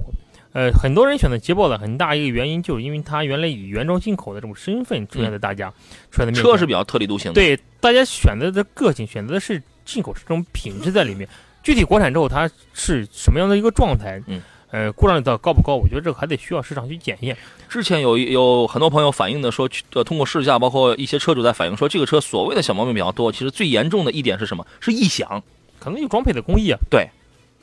[0.54, 5.70] 呃，很多人选择捷豹的很大一个原因，就是因为它原来以原装进口的这种身份出现在大家，
[6.12, 11.28] 出现在面前车是比较特立独行的。，对大家选择的个性，选择的是进口这种品质在里面。
[11.62, 14.22] 具体国产之后它是什么样的一个状态？
[14.28, 15.76] 嗯，呃，故障率到高不高？
[15.76, 17.38] 我觉得这个还得需要市场去检验。
[17.68, 24.66] 之前有有很多朋友反映的说，呃，通过试驾，包括一些车主在反映说，这个车所谓的小毛病比较多，其实最严重的一点是什么？
[24.80, 25.44] 是异响，
[25.80, 27.08] 可能有装配的工艺啊，对，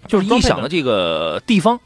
[0.07, 1.81] 就是异响的这个地方，嗯，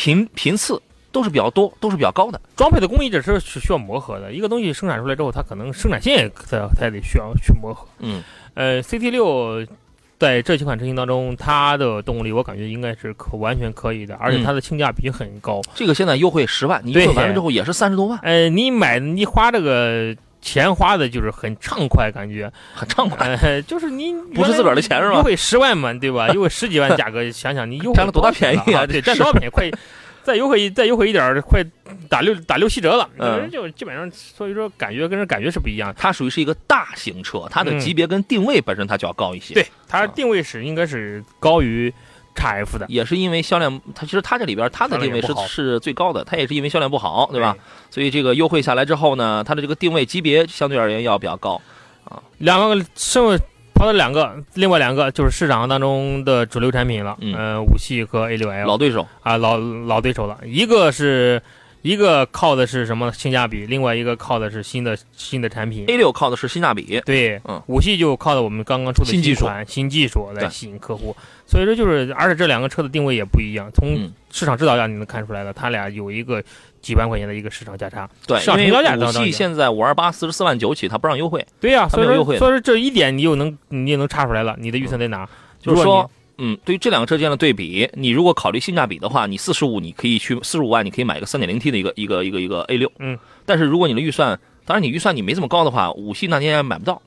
[0.00, 0.80] 频频次
[1.12, 2.40] 都是比较多，都是比较高的。
[2.56, 4.32] 装配的工艺这是是需要磨合的。
[4.32, 7.86] 一个东西生产出来之后，它可能生产线也它它也得需要去磨合。
[7.98, 8.22] 嗯，
[8.54, 9.66] 呃，CT 六
[10.18, 15.60] 在这几款车型当中，它的动力我感觉应该是可完全可以的，而且它的性价比很高。
[15.74, 22.50] 这个现在优惠十万，你优对惠完了之后也是三十多万，呃，你买你花这个钱花的就是很畅快，感觉。
[22.74, 23.26] 很畅快。
[23.42, 26.28] 呃，就是你不是自个儿的钱是吧优惠十万嘛，对吧？
[26.34, 28.86] 优惠十几万价格，想想你优惠占了多大便宜啊啊？
[28.86, 29.50] 对，占多少便宜？
[29.50, 29.70] 快
[30.22, 31.64] 再优惠再优惠一点儿，快
[32.08, 33.08] 打六打六七折了。
[33.18, 35.94] 嗯就基本上，所以说感觉跟人感觉是不一样的。
[35.98, 39.54] 它属于是一个大型车，它的嗯级别跟定位本身它就要高一些。
[39.54, 41.92] 对，它定位是应该是高于
[42.48, 42.86] F 的。
[42.88, 47.56] 也是因为销量，它其实它这里边它的定位是是最高的，它也是因为销量不好，对吧？
[47.90, 51.60] 所以这个优惠下来之后呢，它的这个定位级别相对而言要比较高
[52.04, 52.22] 啊。
[52.38, 53.38] 两个剩
[53.74, 57.16] 跑了两个，另外两个就是市场当中的主流产品了。
[57.20, 60.38] 嗯呃，五系和 A 六 L 老对手，啊，老老对手了。
[60.44, 61.40] 一个是
[61.82, 65.84] 一个靠的是什么性价比，另外一个靠的是新的新的产品。
[65.88, 67.62] A 六靠的是性价比，对，嗯。
[67.66, 71.16] 五系就靠的我们刚刚出的新技术新技术来吸引客户，
[71.46, 74.12] 所以说就是，而且这两个车的定位也不一样，从嗯。
[74.32, 76.40] 市场指导价你能看出来的，它俩有一个
[76.80, 78.08] 几万块钱的一个市场价差。
[78.28, 85.28] 对，上成因为五交价当当然系现在五二八四十四万九起，它不让优惠，对呀、所以说所以说这一点你又能你也能查出来了，你的预算在哪？
[85.60, 86.08] 就是说，
[86.42, 97.00] 嗯，对于这两个车之间的对比，你如果考虑性价比的话，你四十五你可以去四十五万，你可以买一个三点零 T 的一个一个一个一个 A 六，嗯，但是如果你的预算，当然你预算你没这么高的话，五系那你也买不到，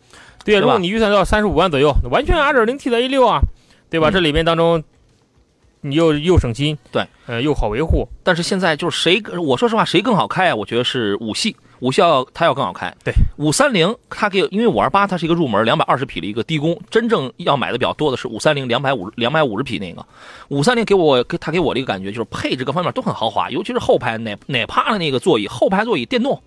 [0.45, 3.41] 对如果你预算到三十五万左右，完全二点零 T 的 A 六啊，
[3.89, 4.09] 对吧？
[4.09, 4.83] 嗯这里面当中
[5.81, 10.55] 你又又省心，对，呃，又好维护，但是现在就是谁，我说实话，谁更好开啊？
[10.55, 12.89] 我觉得是五系，五系要它要更好开。
[13.03, 20.05] 对，五三零它给，因为五二八它是一个入门两百二十匹的一个低功，真正要买的比较多的是五三零两百五两百五十匹那个。
[20.47, 26.41] 五三零给我给它给我的一个感觉就是配置各方面都很豪华，尤其是后排哪哪怕的那个座椅，后排座椅电动，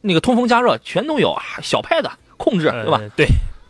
[0.00, 3.00] 那个通风加热全都有啊，小派的控制对吧？
[3.16, 3.28] 对，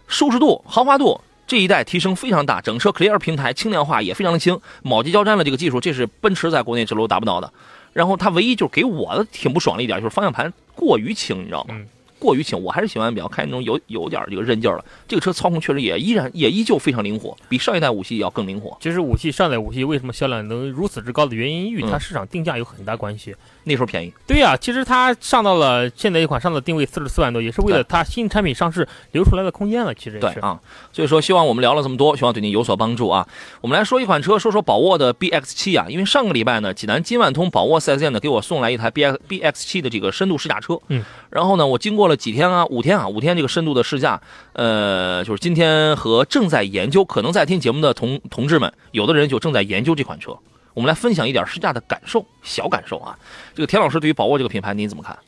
[0.08, 7.52] 舒适度、豪华度这一代提升非常大，整车 Clear 平台轻量化也非常的轻，铆接交粘的这个技术，这是奔驰在国内这路达不到的。
[7.92, 11.74] 然后他唯一就是给我的挺不爽的一点，就是方向盘过于轻，你知道吗？
[12.22, 14.84] 过于轻，我还是喜欢比较开那种有有点这个韧劲儿的。
[15.08, 18.76] 这个车操控确实也依然也依旧非常灵活，比上一代五系要更灵活。
[18.80, 23.34] 其实五系上代五系为什么销量能如此之高的原因，与它嗯市场定价有很大关系。
[23.64, 29.94] 那时候便宜，对呀、其实它上到了现在一款上的定位四十四万多，也是为了它新产品上市留出来的空间了。
[29.94, 30.34] 其实也是。
[30.34, 30.60] 对啊，
[30.92, 33.26] 所以说希望我们聊了这么多，希望对您有所帮助啊。
[33.60, 44.20] 我们来说一款车，说说宝沃的 BX 七啊，因为上个礼拜呢，济南金万通宝沃 4S 店呢给我送来一台 BX BX 七的这个深度试驾车，嗯，然后呢，我经过了几天啊，五天啊，五天这个深度的试驾，
[44.52, 50.36] 呃，就是今天和正在研究，可能在听节目的同同志们，有的人就正在研究这款车。
[50.74, 53.18] 我们来分享一点试驾的感受，小感受啊。
[53.54, 55.18] 这个田老师对于宝沃这个品牌您怎么看？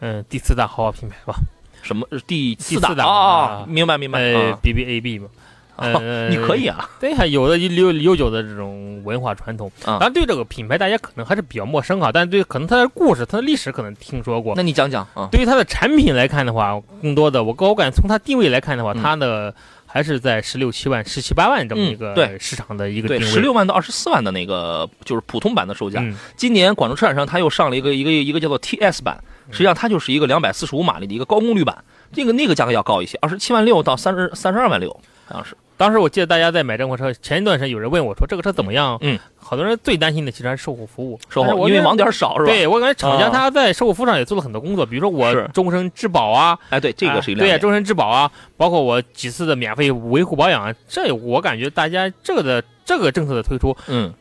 [0.00, 1.34] 嗯，第四大豪华品牌吧，
[1.82, 3.64] 什么第四第四大啊？
[3.66, 5.28] 明白明白呃啊，，BBAB 嘛。
[5.82, 9.70] 呃，你可以啊，对，啊有的悠悠久的这种文化传统。
[9.84, 14.54] 啊当然，对这个品牌大家可能还是比较陌生啊，但是对可能它的故事、它的历史可能听说过。
[14.56, 15.28] 那你讲讲啊。
[15.32, 23.32] 对于它的产品来看的话，更多的我我感觉从它定位来看的话，嗯它的还是在十六七万、十七八万这么一个嗯对市场的一个对，定位。
[23.32, 26.00] 十六万到二十四万的那个就是普通版的售价。
[26.00, 34.90] 嗯，今年广州车展上，它又上了一个一个一个叫做 TS 版，嗯实际上它就是一个两百四十五马力的一个高功率版，这个那个价格要高一些，二十七万六到三十三十二万六，
[35.26, 35.56] 好像是。
[35.76, 38.96] 当时我记得大家在买这款车前一段时间有人问我说这个车怎么样？
[39.00, 43.30] 嗯，好多人最担心的其实还是售后服务，售后因为网点少是吧？，对我感觉厂家啊。
[43.30, 54.14] 他在售后服务上也做了很多工作，比如说我终身质保啊，哎，对，这个是一啊对呀，终身质保啊，包括我几次的免费维护保养啊，这我感觉大家这个的这个政策的推出，嗯，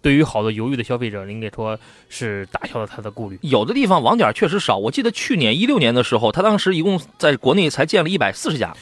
[0.00, 1.76] 对于好多犹豫的消费者，应该说
[2.08, 3.38] 是打消了他的顾虑。
[3.42, 8.72] 有的地方网点确实少，我记得去年一六年的时候，他当时一共在国内才建了一百四十家，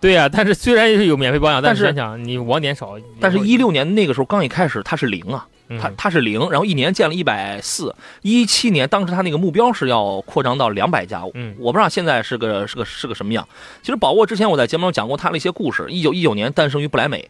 [0.00, 13.48] 对呀、但是虽然是有免费保养，但但是你网点少，但是一六年那个时候刚一开始它是零啊，嗯它它是零，然后一年建了一百四，一七年当时它那个目标是要扩张到两百家，嗯我不知道现在是个是个是个什么样。
[13.82, 17.28] 其实宝沃之前我在节目中讲过它的一些故事，一九一九年诞生于不来美，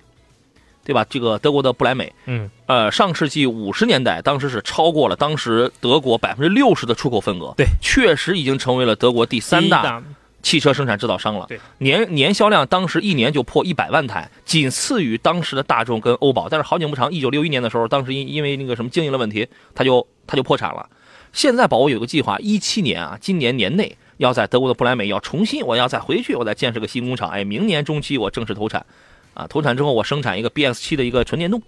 [0.85, 1.07] 对吧？
[1.09, 10.03] 这个德国的不莱美，嗯，呃，上世纪五十年代，当时是超过了当时德国百分之六十的出口份额，对，确实已经成为了德国第三大
[10.42, 11.46] 汽车生产制造商了。
[11.48, 16.48] 对，年年销量当时一年就破一百万台，仅次于当时的大众跟欧宝。
[16.48, 20.88] 但是好景不长，一九六一年的时候，当时因因为那个什么经营的问题，它就它就破产了。
[21.33, 27.29] 现在宝沃有个计划，一七年啊，今年年内要在德国的不莱美要重新，我要再回去，我再建设个新工厂。
[27.29, 28.87] 哎，明年中期我正式投产，
[29.35, 31.61] 啊，投产之后我生产一个 B S 七的一个纯电动，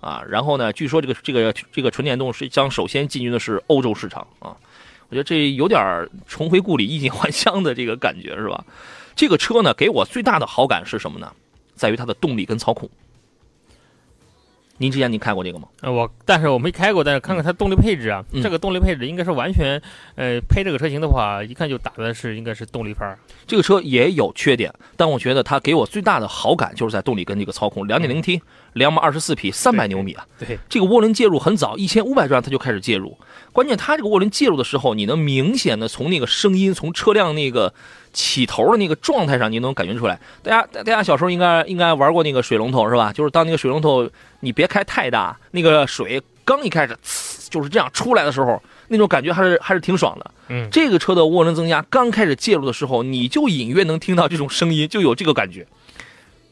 [0.00, 4.56] 啊，然后呢，据说这个这个这个纯电动是将首先进军的是欧洲市场啊。
[5.12, 8.64] 我觉得这有点儿重回故里、衣锦还乡的这个感觉，是吧？
[9.14, 11.30] 这个车呢，给我最大的好感是什么呢？
[11.74, 12.88] 在于它的动力跟操控。
[14.78, 15.68] 您之前您开过这个吗？
[15.82, 19.78] 呃，我但是我没开过，但是看看它动力配置啊，嗯这个动力配置应该是完全，
[20.14, 23.18] 呃，配这个车型的话，一看就打的是应该是动力牌儿。
[23.46, 27.86] 这个车也有缺点，但我觉得它给我最大的好感就是在动力跟这个操控。
[27.86, 28.40] 2.0T，
[28.74, 30.26] 两百二十四匹，三百牛米啊！
[30.38, 33.16] 对，这个涡轮介入很早，一千五百转它就开始介入。
[33.52, 37.72] 关键它这个涡轮介入的时候，你能明显的从那个声音，从车辆那个
[38.12, 40.18] 起头的那个状态上，你能感觉出来。
[40.42, 43.12] 大家大家小时候应该应该玩过那个水龙头是吧？
[43.12, 44.08] 就是当那个水龙头
[44.40, 50.30] 你别开太大，那个水刚一开始呲就是这样出来的时候，那种感觉还是还是挺爽的。
[50.48, 55.66] 嗯，这个车的涡轮增压刚开始介入的时候，你就隐约能听到这种声音，就有这个感觉，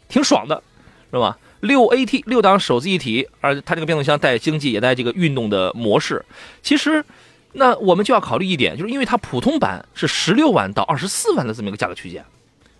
[0.08, 0.62] 挺爽的，
[1.10, 1.38] 是吧？
[1.60, 6.24] 六 AT 六档手自一体，而它这个变速箱带经济，也带这个运动的模式。
[6.62, 7.04] 其实，
[7.52, 12.24] 那我们就要考虑一点，就是因为它普通版是十六万到二十四万的这么一个价格区间，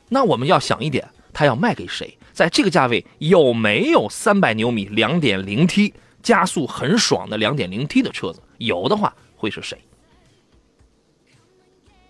[0.09, 2.17] 那我们要想一点，它要卖给谁？
[2.33, 8.41] 在这个价位有没有三百牛米两点零 T 加速很爽的两点零 T 的车子？
[8.59, 9.79] 有的话，会是谁？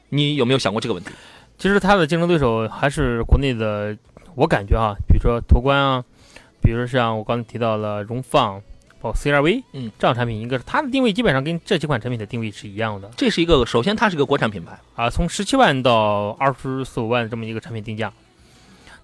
[0.08, 1.10] 你有没有想过这个问题？
[1.58, 3.96] 其实它的竞争对手还是国内的，
[4.34, 6.04] 我感觉啊，比如说途观啊，
[6.62, 8.60] 比如像我刚才提到了荣放，
[9.00, 13.10] 包括 CRV，嗯，这样产品应该是它的定位基本上跟这几款产品的定位是一样的。
[13.16, 18.12] 这是一个，首先它是个国产品牌，啊，从十七万到二十四五万这么一个产品定价，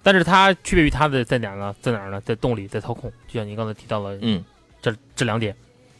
[0.02, 1.74] 但是它区别于它的在哪儿呢？
[1.80, 2.20] 在哪儿呢？
[2.20, 4.44] 在动力，在操控，就像您刚才提到了嗯，
[4.82, 5.56] 这这两点，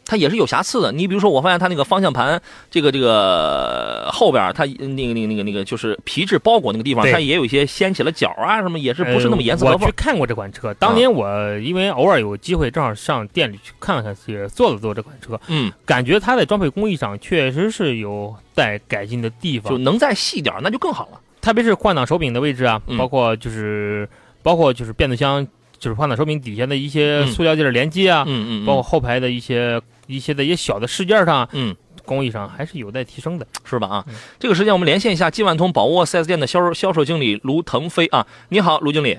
[0.07, 0.90] 它也是有瑕疵的。
[0.92, 2.40] 你比如说，我发现它那个方向盘，
[2.71, 9.81] 这个这个后边儿它那个那个那个那个就是皮质包裹那个地方，它也有一些掀起了角啊，什么也是不是那么严丝合缝。
[9.81, 21.21] 呃我去看过这款车，当年我因为偶尔有机会，正好上店里去看看，也坐了坐这款车，嗯，感觉它在装配工艺上确实是有待改进的地方，就能再细点，那就更好了。
[21.40, 22.97] 特别是换挡手柄的位置啊，嗯。
[22.97, 24.09] 包括就是
[24.42, 25.47] 包括就是变速箱，
[25.79, 27.27] 就是换挡手柄底下的一些嗯。
[27.29, 31.75] 塑料件连接啊，嗯嗯，包括后排的一些一些的一些小的事件上，嗯。
[32.05, 33.45] 工艺上还是有待提升的。
[33.64, 33.88] 是吧？
[33.88, 39.19] 啊嗯，这个时间我们连线一下金万通宝沃 4S 店的销售销售经理卢腾飞啊，你好，卢经理，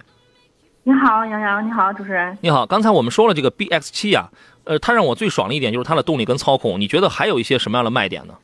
[0.83, 2.37] 你好，杨洋，你好，主持人。
[2.39, 2.65] 你好。
[2.65, 4.29] 刚才我们说了这个 BX 七啊，
[4.63, 8.35] 呃，它让我最爽的一点就是它的动力跟操控，你觉得还有一些什么样的卖点呢？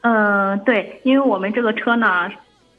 [0.00, 2.30] 嗯、对，因为我们这个车呢，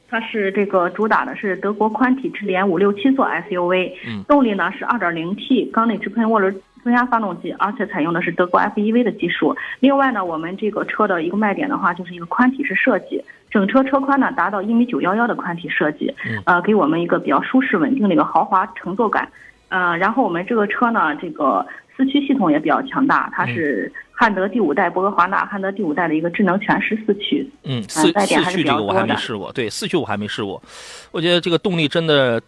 [0.09, 9.55] 它是这个主打的是德国宽体智联五六七座 SUV，嗯动力呢是 2.0T 缸内直喷涡轮增压发动机，而且采用的是德国 FEV 的技术。
[9.79, 19.27] 另外呢，我们这个车的一个卖点的话，就是一个宽体式设计，整车车宽呢达到一米九幺幺的宽体设计嗯，呃，给我们一个比较舒适稳定的一个豪华乘坐感。
[19.69, 21.65] 呃，然后我们这个车呢，这个
[21.95, 27.49] 四驱系统也比较强大，它是汉德第五代博格华纳汉德第五代的一个智能全时四驱。
[27.63, 30.61] 嗯，四卖点还是比较四驱这个我还没试过，对，四驱我还没试过，
[31.11, 32.41] 我觉得这个动力真的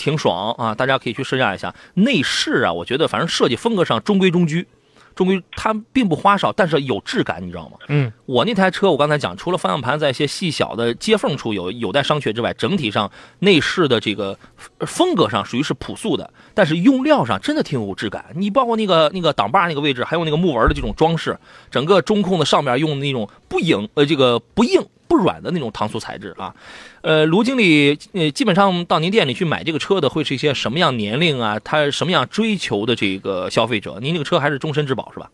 [0.00, 1.74] 挺爽啊，大家可以去试驾一下。
[1.94, 4.66] 内饰啊，我觉得反正设计风格上中规中矩，
[5.14, 7.76] 中规它并不花哨，但是有质感，你知道吗？
[7.88, 13.10] 嗯，我那台车，我刚才讲，除了方向盘在一些细小的接缝处有有待商榷之外，整体上
[13.40, 14.38] 内饰的这个
[14.78, 18.24] 呃风格上属于是朴素的，但是用料上真的挺有质感。
[18.34, 21.38] 你包括那个那个挡把那个位置，还有那个木纹的这种装饰，
[21.70, 26.54] 整个中控的上面用那种不硬呃这个不硬不软的那种搪塑材质啊。
[27.02, 31.58] 呃，卢经理，呃，基本上到您店里去买这个车的会是一些什么样年龄啊？
[31.62, 33.98] 他什么样追求的这个消费者？
[34.00, 35.28] 您这个车还是终身质保是吧？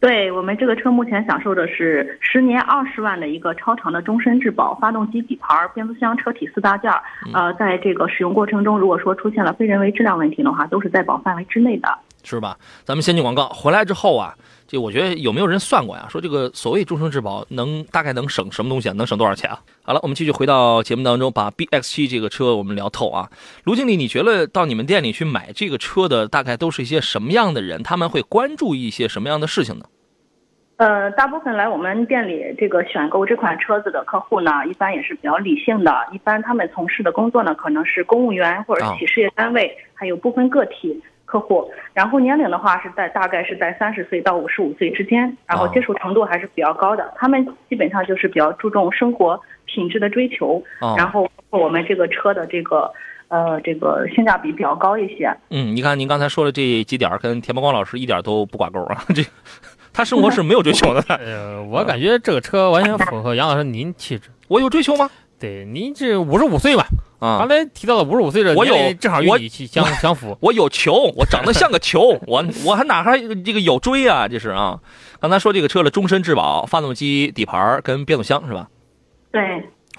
[0.00, 7.00] 对我们这个车目前享受的是十年二十万的一个超长的终身质保，发动机、底盘、变速箱、车体四大件儿，
[7.32, 11.98] 呃，在这个使用过程中，如果说出现了非人为质量问题的话，都是在保范围之内的。
[12.24, 12.56] 是吧？
[12.84, 14.34] 咱们先进广告，回来之后啊，
[14.72, 16.06] 这我觉得有没有人算过呀？
[16.08, 18.94] 说这个所谓终身质保能大概能省什么东西啊？
[18.94, 19.60] 能省多少钱啊？
[19.82, 23.28] 好了，我们继续回到节目当中，把 BX 七这个车我们聊透啊。
[23.64, 27.82] 卢经理，你觉得到你们店里去买这个车的大概都是一些什么样的人？
[27.82, 29.84] 他们会关注一些什么样的事情呢？
[30.78, 35.94] 呃，大部分来我们店里这个选购这款车子的客户呢，一般也是比较理性的。
[36.12, 40.98] 一般他们从事的工作呢，可能是公务员或者企事业单位，还有部分个体，
[41.32, 47.10] 客户，然后年龄的话是在大概是在三十岁到五十五岁之间，然后哦接触程度还是比较高的。
[47.16, 52.92] 他们基本上就是比较注重生活品质的追求，哦然后我们这个车的这个
[53.28, 55.34] 呃这个性价比比较高一些。
[55.48, 59.22] 嗯，你看您刚才说的这几点儿跟田伯光老师一点都不挂钩啊， 这
[59.90, 61.00] 他生活是没有追求的。
[61.16, 64.28] 呃，我感觉这个车完全符合杨老师您气质。
[64.48, 65.08] 我有追求吗？
[65.40, 66.84] 对，您这五十五岁吧？
[67.22, 70.36] 啊刚，才提到了五十五岁的我有正好与我你去相相符。
[70.42, 74.26] 我有球，我长得像个球， 我我还哪还这个有追啊？
[74.26, 74.80] 这是啊，
[75.20, 78.68] 刚才说这个车的终身质保，发动机、底盘跟变速箱是吧？
[79.30, 79.40] 对，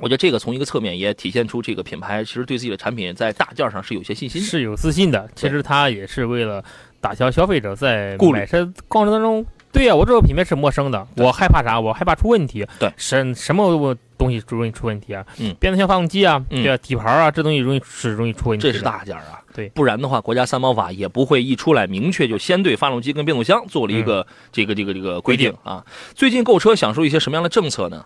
[0.01, 4.47] 我觉得这个从一个侧面也体现出这个品牌其实对自己的产品在大件上是有些信心的。
[4.47, 5.29] 是有自信的。
[5.33, 6.61] 其实它也是为了
[6.99, 11.79] 打消消费者在顾虑买车过程当中，对呀、我这个品牌是陌生的，我害怕啥？
[11.79, 12.65] 我害怕出问题。
[12.79, 15.25] 对什什么东西容易出问题啊？
[15.39, 18.71] 嗯变速箱、发动机啊，嗯对啊，底盘啊，这东西容易是容易出问题。
[18.71, 25.83] 这是大件儿啊，对不然的话，国家三包法也不会一出来明确就先对发动机跟变速箱做了一个这个这个这个规定啊。
[26.13, 28.05] 最近购车享受一些什么样的政策呢？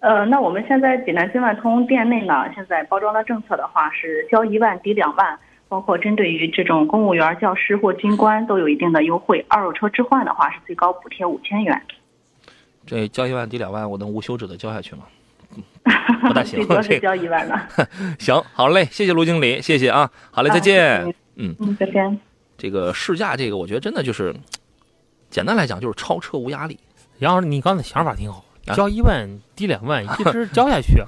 [0.00, 5.38] 呃，那我们现在济南金万通店内呢，现在包装的政策的话是交一万抵两万，
[5.74, 9.44] 包括针对于这种公务员、教师或军官都有一定的优惠。
[9.48, 11.82] 二手车置换的话是最高补贴五千元，
[12.86, 15.02] 这交一万抵两万，我能无休止的交下去吗？
[15.56, 15.62] 嗯
[16.28, 17.60] 不大行最多是交一万的。
[18.20, 21.04] 行，好嘞，谢谢卢经理，谢谢啊，好嘞，再见。
[21.04, 22.20] 啊嗯，嗯，再见。
[22.56, 24.32] 这个试驾这个，我觉得真的就是，
[25.28, 26.78] 简单来讲就是超车无压力。
[27.18, 31.02] 杨老师，你刚才想法挺好，啊交一万抵两万， 一直交下去，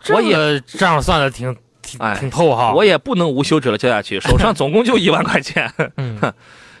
[0.00, 1.56] 这我也个账算的挺
[1.98, 2.72] 挺哎挺透哈。
[2.72, 5.72] 我也不能无休止的叫下去，手上总共就一万块钱。
[5.96, 6.18] 嗯，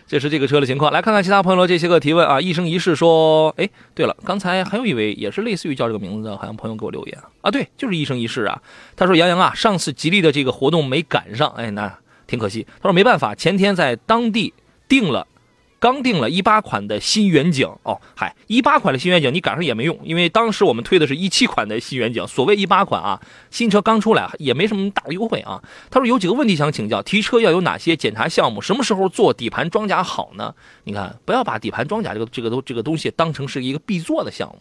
[0.06, 0.92] 这是这个车的情况。
[0.92, 8.60] 来看看其他朋友的这些个提问啊，一生一世说，哎，对了，刚才还有一位也是类似于叫这个名字的，好像朋友给我留言啊，对，就是一生一世啊。
[8.96, 11.92] 他说杨洋啊，上次吉利的这个活动没赶上，哎，那
[12.26, 12.66] 挺可惜。
[12.80, 14.54] 他说没办法，前天在当地
[14.88, 15.26] 订了。
[15.80, 22.24] 刚定了一八款的新远景哦，嗨，一八款的新远景你赶上也没用，因为当时我们推的是一七款的新远景。
[22.28, 23.18] 所谓一八款啊，
[23.50, 25.62] 新车刚出来也没什么大的优惠啊。
[25.90, 28.60] 他说有几个问题想请教，提车要有哪些检查项目？
[28.60, 30.54] 什么时候做底盘装甲好呢？
[30.84, 34.58] 你看，不要把底盘装甲这个这个都这个东西当成是一个必做的项目。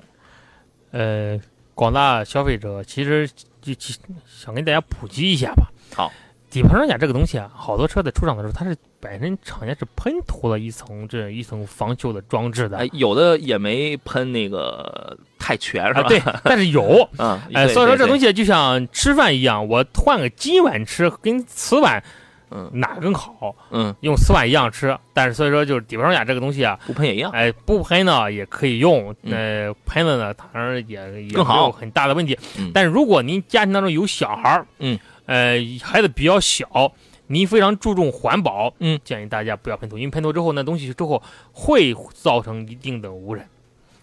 [0.92, 1.38] 呃，
[1.76, 3.30] 广大消费者其实
[3.62, 3.94] 就就
[4.26, 5.70] 想跟大家普及一下吧。
[5.94, 6.12] 好，
[6.50, 12.78] 底盘装甲这个东西啊，好多车在出厂的时候，它是本身厂家是喷涂了一层这一层防锈的装置的。
[12.78, 16.02] 哎，有的也没喷那个太全，是吧？
[16.02, 22.04] 啊，对， 但是有，嗯，哎，对所以说这东西，就像吃饭一样，我换个金碗吃跟瓷碗
[22.52, 23.56] 嗯哪更好？
[23.72, 27.32] 嗯，用瓷碗一样吃，但是所以说就是底盘装甲这个东西啊，不喷也一样。
[27.32, 32.38] 哎，不喷呢也可以用，嗯呃，喷了呢，当然也也没有很大的问题。
[32.58, 36.92] 嗯但是如果您家庭当中有小孩儿，嗯，呃，孩子比较小，
[37.32, 41.22] 您非常注重环保，嗯，建议大家不要喷涂，因为喷涂之后那东西之后
[41.54, 43.48] 会造成一定的污染，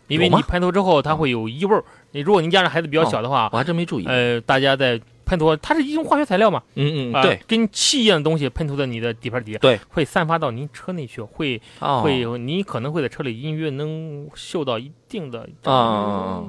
[0.07, 1.85] 因为你喷涂之后它会有异味儿。
[2.13, 4.07] 你如果您家的孩子比较小的话，我还真没注意。
[4.07, 16.45] 呃，大家在喷涂，它是一种化学材料嘛，啊、嗯嗯，对跟气一样的东西喷涂在你的底盘底下，对，会散发到您车内去，会哦，会，你可能会在车里隐约能嗅到一定的啊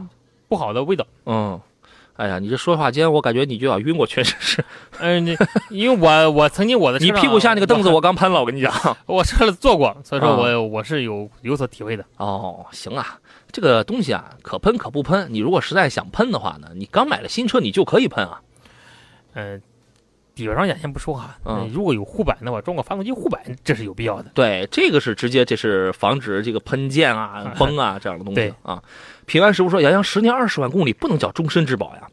[0.47, 1.05] 不好的味道。
[1.25, 1.59] 嗯。
[2.17, 4.65] 哎呀，你这说话间，我感觉你就要晕过去，真是。
[4.99, 5.37] 嗯，你
[5.69, 8.73] 因为我我曾经我的车你屁股下那个凳子，我我刚喷了，我跟你讲。
[9.05, 12.03] 我车里坐过，所以说啊我我是有有所体会的。
[12.17, 13.19] 哦，行啊，
[13.51, 15.27] 这个东西啊，可喷可不喷。
[15.29, 18.41] 你如果实在想喷的话呢，你刚买了新车，你就可以喷啊。
[19.35, 19.61] 嗯，
[20.33, 24.31] 底盘装甲先不说哈，嗯呃如果有护板的话，装个发动机护板这是有必要的。
[24.33, 28.81] 对，这个是直接，这是防止这个喷溅啊、 崩啊这样的东西对啊。
[29.27, 32.07] 平安师傅说，杨洋十年二十万公里不能叫终身质保呀。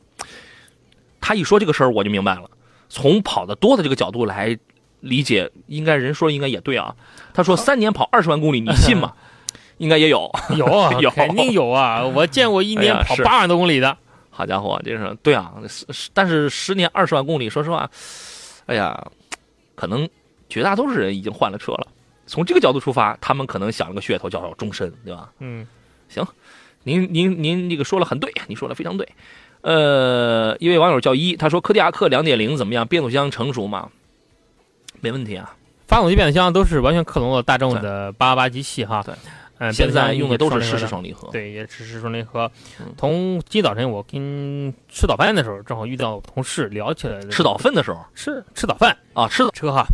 [1.20, 2.50] 他一说这个事儿，我就明白了。
[2.90, 4.58] 从跑得多的这个角度来
[5.00, 6.94] 理解，应该人说应该也对啊。
[7.32, 9.14] 他说三年跑二十万公里，你信吗？
[9.78, 10.30] 应该也有。
[10.56, 12.04] 有啊 有肯定有啊！
[12.06, 13.96] 我见过一年跑八万多公里的。
[14.28, 15.54] 好家伙，这是对啊，
[16.12, 17.88] 但是十年二十万公里，说实话，
[18.66, 19.06] 哎呀，
[19.76, 20.08] 可能
[20.48, 21.86] 绝大多数人已经换了车了。
[22.26, 25.30] 从这个角度出发，他们可能想了个噱头，叫终身，对吧？
[25.38, 25.66] 嗯，
[26.84, 29.08] 您您您这个说了很对，你说的非常对。
[29.62, 32.86] 呃，一位网友叫一，他说科迪亚克两点零怎么样？
[32.86, 33.90] 变速箱成熟吗？
[35.00, 35.56] 没问题啊，
[35.88, 39.02] 发动机、变速箱都是完全克隆了大众的八八级系哈。
[39.02, 39.14] 对，
[39.58, 41.30] 嗯，现在用的都是湿式双双离合。
[41.32, 42.92] 对，也是湿式双离合嗯。
[42.98, 47.28] 从今早晨我跟吃早饭的时候，正好遇到同事聊起来的。
[47.28, 49.86] 吃早饭的时候吃吃早饭啊，吃早，车哈，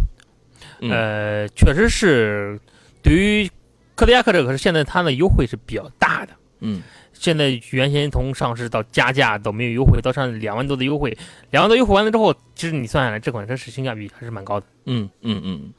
[0.81, 2.59] 嗯呃，确实是
[3.03, 3.49] 对于
[3.95, 6.33] 科迪亚克这个，可是现在它的优惠是比较大的。
[6.61, 6.83] 嗯，
[7.13, 11.17] 现在原先从上市到加价都没有优惠，到上两万多的优惠，
[11.51, 14.67] 两万多优惠完了之后，其实你算下来，这款车是性价比还是蛮高的。
[14.87, 15.73] 嗯嗯嗯，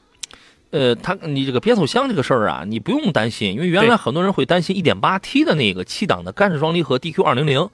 [0.70, 7.68] 呃，它你这个变速箱这个事儿啊，你不用担心，因为原来很多人会担心一点八 T 的那个七档的干式双离合 DQ 二零零，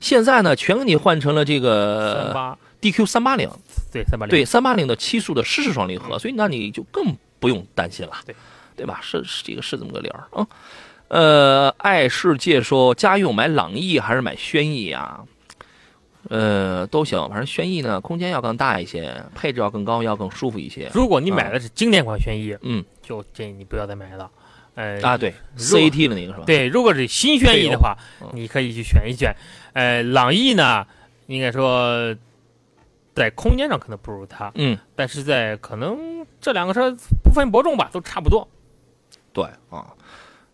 [0.00, 3.48] 现在呢全给你换成了这三个八 DQ 三八零，
[3.92, 4.30] 对三八零。
[4.30, 8.34] 对三八零的七速的湿式双离合，所以那你就更不用担心了，对。
[8.76, 9.00] 对吧？
[9.02, 10.28] 是是这个是这么个理儿。
[10.30, 10.46] 啊。
[11.08, 15.24] 呃，爱世界说家用买朗逸还是买轩逸啊？
[16.28, 20.90] 呃，都行，反正轩逸呢空间要更大一些，配置要更高，要更舒服一些。
[20.92, 24.30] 如果你买的是经典款轩逸，嗯就建议你不要再买了。
[24.74, 26.44] 呃啊，对，CAT 的那个是吧？
[26.46, 27.96] 对，如果是新轩逸的话
[28.32, 29.34] 你可以去选一选。
[29.72, 30.86] 呃，朗逸呢，
[31.26, 32.14] 应该说
[33.14, 36.94] 在空间上可能不如它，嗯，但是在可能这两个车
[37.24, 38.46] 不分伯仲吧，都差不多。
[39.32, 39.86] 对啊，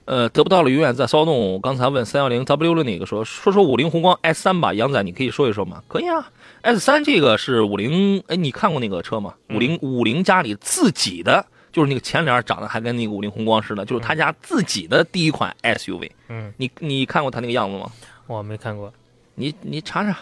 [0.06, 1.60] 呃，得不到了永远在骚动。
[1.62, 5.82] 刚才问三幺零 W 的那个说说说五菱宏光 S 三吧，杨仔你可以说一说吗？
[5.88, 6.30] 可以啊
[6.62, 9.34] ，S 三这个是五菱，哎，你看过那个车吗？
[9.48, 16.10] 嗯五菱五菱家里自己的，就是那个前脸长得还跟那个五菱宏光似的，就是他家自己的第一款 SUV。
[16.28, 17.90] 嗯，你你看过他那个样子吗？
[18.26, 18.92] 我没看过，
[19.36, 20.18] 你你查查，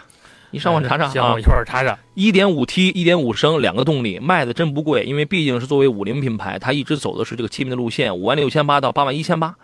[0.51, 1.43] 你上网查查行，啊我一。
[1.43, 1.97] 会儿查查。
[2.13, 9.55] 一点五 T、一点五升两个动力，卖的真不贵，因为毕竟是作为五菱品牌，它一直走的是这个亲民的路线，五万六千八到八万一千八。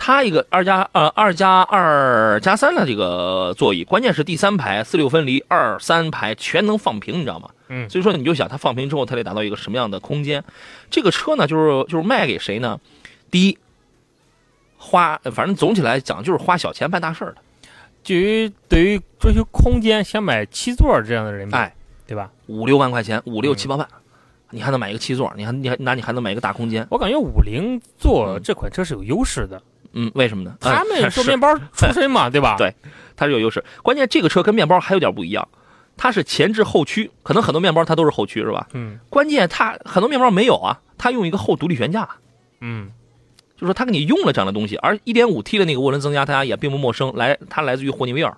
[0.00, 7.50] 它一个二加呃二加二加三的这个座椅，关键是第三排四六分离，二三排全能放平，你知道吗？
[7.68, 10.42] 嗯所以说你就想它放平之后，它得达到一个什么样的空间？
[10.88, 12.80] 这个车呢，就是就是卖给谁呢？
[13.30, 13.58] 第一，
[14.78, 17.38] 花反正总体来讲就是花小钱办大事儿的，
[18.04, 21.74] 至于对于追求空间想买七座这样的人，哎，
[22.06, 22.30] 对吧？
[22.46, 23.86] 五六万块钱，五六嗯七八万，
[24.50, 26.86] 你还能买一个七座，你还你还那你还能买一个大空间。
[26.88, 29.60] 我感觉五菱做嗯这款车是有优势的，
[29.92, 30.56] 嗯，为什么呢？
[30.60, 32.56] 他们做面包出身嘛， 对吧？
[32.58, 32.74] 对
[33.16, 33.64] 它是有优势。
[33.82, 35.46] 关键这个车跟面包还有点不一样，
[35.96, 38.68] 它是前置后驱，可能很多面包它都是后驱是吧？
[38.74, 42.08] 嗯关键它很多面包没有啊，它用一个后独立悬架，
[42.60, 42.90] 嗯
[43.54, 44.76] 就是说它给你用了这样的东西。
[44.76, 48.36] 而 1.5T 的那个涡轮增压，大家也并不陌生，来它来自于霍尼韦尔。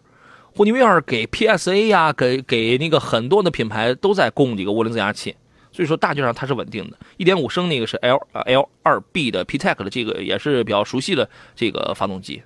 [0.56, 5.36] 霍尼韦尔给 PSA 呀、给给那个很多的品牌都在供这个涡轮增压器，
[5.80, 6.98] 所以说大致上它是稳定的。
[7.16, 11.26] 一点五升那个是 L 呃 L 二 B 的 PTEC 的这个也是比较熟悉的
[11.56, 12.42] 这个发动机，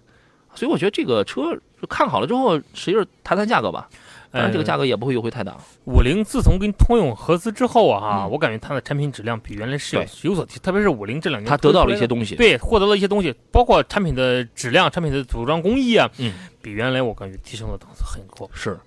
[0.54, 1.58] 所以我觉得这个车
[1.88, 3.88] 看好了之后，实际是谈谈价格吧。
[4.30, 5.56] 当然这个价格也不会优惠太大。
[5.84, 16.32] 五菱自从跟通用合资之后啊，嗯我感觉它的产品质量比原来是有有所提，特别是五菱这两年它得到了一些东西，对，获得了一些东西，包括产品的质量、产品的组装工艺啊，嗯，
[16.62, 18.48] 比原来我感觉提升了档次很高。
[18.54, 18.78] 是。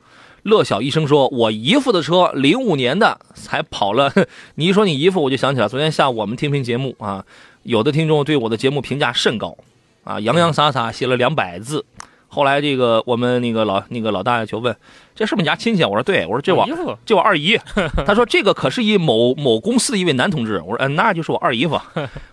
[0.48, 4.12] 乐小医生说：“我姨夫的车，零五年的，才跑了。
[4.56, 7.26] 你一说你姨夫，我就想起来，昨天下午我们听评节目啊，
[7.64, 9.58] 有的听众对我的节目评价甚高，
[10.06, 11.86] 啊，洋洋洒洒写了两百字。
[12.30, 14.76] 后来这个我们那个老那个老大爷就问，
[15.16, 15.84] 这是不是你家亲戚？
[15.84, 17.60] 我说对，我说这我衣服这我二姨，
[18.08, 20.62] 他说这个可是一某某公司的一位男同志。
[20.66, 21.80] 我说，嗯，那就是我二姨夫，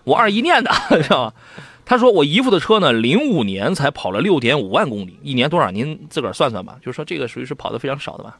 [0.05, 0.71] 我二姨念的，
[1.03, 1.33] 知道吧？
[1.85, 5.69] 他说我姨夫的车呢，零五年才跑了六点五万公里，一年多少？
[5.69, 6.77] 您自个儿算算吧。
[6.81, 8.39] 就是说这个属于是跑的非常少的吧？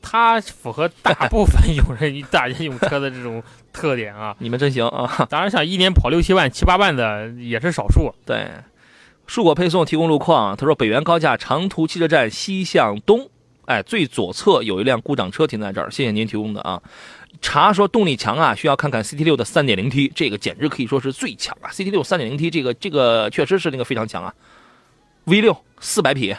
[0.00, 3.42] 它符合大部分有人大家用车的这种
[3.72, 4.34] 特点啊。
[4.40, 5.26] 你们真行啊！
[5.30, 8.12] 当然，像一年跑六七万、七八万的也是少数。
[8.26, 8.48] 对，
[9.28, 10.56] 蔬果配送提供路况。
[10.56, 13.28] 他说北原高架长途汽车站西向东，
[13.66, 16.82] 哎，最左侧有一辆故障车停在这儿，谢谢您提供的啊。
[17.40, 24.32] 查说动力强啊，需要看看 CT 六的 3.0T，这个简直可以说是最强啊！CT 六 3.0T 这个这个确实是那个非常强啊
[25.24, 26.34] ，V 六四百匹，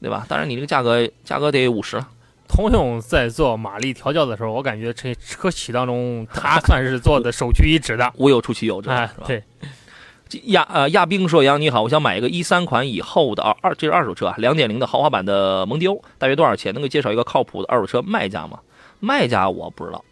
[0.00, 0.24] 对吧？
[0.28, 2.08] 当然你这个价格价格得五十了，
[2.48, 8.10] 通用在做马力调教的时候，我感觉这车企当中，它算是做的首屈一指的。
[8.16, 9.42] 无有出其右，这哎是吧？，对，
[10.46, 16.72] 亚呃亚兵说：“杨你好，我想买一个一三款以后的二二，这是二手车啊，两点零的豪华版的蒙迪欧，大约多少钱？
[16.72, 18.58] 能够介绍一个靠谱的二手车卖家吗？
[19.04, 20.02] 卖家我不知道，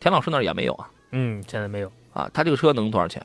[0.00, 3.24] 田老师那儿也没有啊嗯，现在没有，啊，他这个车能多少钱？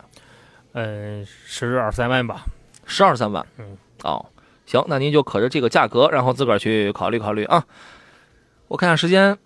[0.73, 2.45] 嗯，十二三万吧。
[2.85, 3.45] 十二三万。
[3.57, 4.25] 嗯，哦，
[4.65, 7.65] 行，那您就可着这个价格，然后自个儿去考虑考虑啊。
[8.67, 9.37] 我看下时间，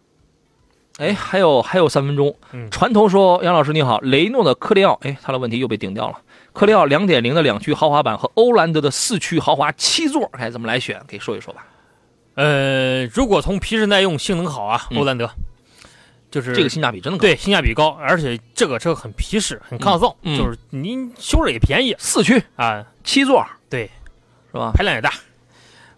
[0.98, 2.36] 哎，还有还有三分钟。
[2.52, 6.22] 嗯传头说，杨老师你好，雷诺的科雷傲，哎，他的问题又被顶掉了。
[6.52, 11.02] 科雷傲两点零的两驱豪华版和欧蓝德的四驱豪华七座该怎么来选？
[11.08, 11.66] 可以说一说吧。
[12.36, 15.30] 呃，如果从皮实耐用、性能好啊，嗯欧蓝德
[16.32, 23.90] 就是这个性价比真的高。，对性价比高，而且这个车很皮实、很抗造，就是您修着也便宜四驱啊，七座，对，
[24.52, 24.72] 是吧？
[24.74, 25.12] 排量也大，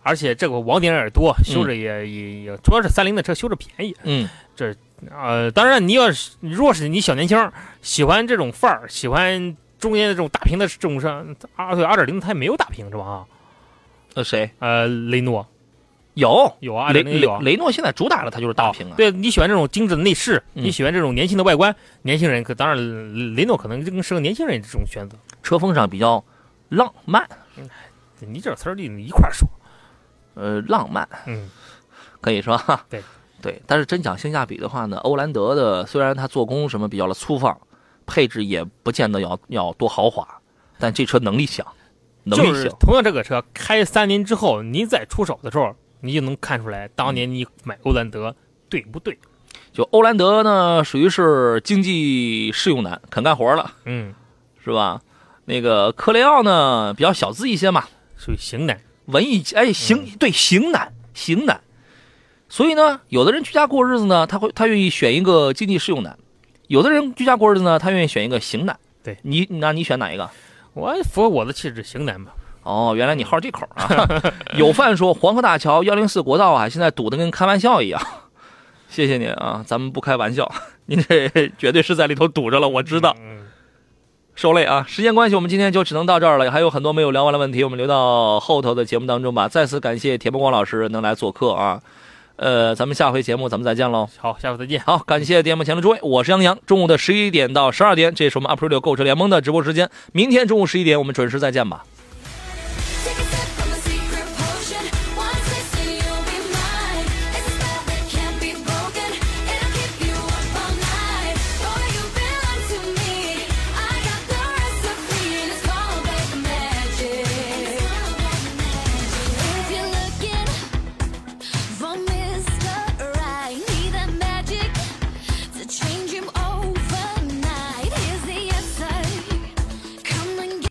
[0.01, 3.95] 而且这个网点也多，修着也、也也主要是三菱的车修着便宜。
[4.03, 4.73] 嗯，这
[5.11, 7.51] 呃，当然你要是如果是你小年轻儿
[7.82, 11.25] 喜欢这种范儿，喜欢中间的这种大屏的这种车，
[11.55, 13.03] 二对，二点零它也没有大屏是吧？
[13.03, 13.25] 啊，
[14.15, 14.49] 那，谁？
[14.59, 15.45] 呃，雷诺
[16.16, 17.39] 有有啊，雷雷2.0有啊。
[17.41, 18.93] 雷诺现在主打的它就是大屏啊。
[18.97, 25.18] 对你喜欢这种精致的内饰，嗯你喜欢这种年轻的外观，年轻人可当然雷诺可能更适合年轻人这种选择。
[25.41, 26.24] 车风上比较
[26.70, 27.28] 浪漫，
[28.20, 29.47] 你这词儿你一块儿说，
[30.36, 31.49] 呃，浪漫嗯，
[32.20, 32.86] 可以是吧？
[32.89, 33.01] 对
[33.41, 37.59] 对，但是真讲性价比的话呢，欧蓝德的虽然它做工什么比较的粗放，
[38.05, 40.28] 配置也不见得要要多豪华，
[40.78, 41.66] 但这车能力强，
[42.24, 42.78] 能力就是强。
[42.80, 48.35] 同样这个车开三年之后，您再出手的时候，你就能看出来当年你买欧蓝德
[48.69, 49.17] 对不对。
[49.73, 54.13] 就欧蓝德呢，属于是经济适用男，肯干活了，嗯，
[54.63, 55.01] 是吧？
[55.45, 57.85] 那个科雷奥呢，比较小资一些嘛，
[58.17, 58.79] 属于型男。
[59.05, 61.61] 文艺哎型、对型男型男，
[62.47, 66.13] 所以呢，有的人居家过日子呢，他会他愿意选一个经济适用男；
[66.67, 68.77] 有的人居家过日子呢，他愿意选一个型男。
[69.03, 70.29] 对你，那你选哪一个？
[70.73, 72.33] 我符合我的气质，型男吧。
[72.64, 74.07] 哦，原来你好这口啊！
[74.55, 78.01] 有饭说黄河大桥幺零四国道啊，现在堵得跟开玩笑一样。
[78.88, 80.51] 谢谢您啊，咱们不开玩笑，
[80.86, 83.16] 您这绝对是在里头堵着了，我知道。
[83.20, 83.47] 嗯，
[84.36, 84.86] 受累啊！
[84.88, 89.47] 时间关系，我们今天就只能到这儿了，还有很多没有聊完的问题，我们留到后头的节目当中吧。
[89.47, 91.82] 再次感谢田伯光老师能来做客啊，
[92.36, 94.07] 呃，咱们下回节目咱们再见喽。
[94.18, 94.80] 好，下回再见。
[94.82, 96.57] 好，感谢电幕前的诸位，我是杨洋。
[96.66, 99.89] 中午的十一点到十二点，这是我们 Up 六购车联盟的直播时间。
[100.12, 101.84] 明天中午十一点，我们准时再见吧。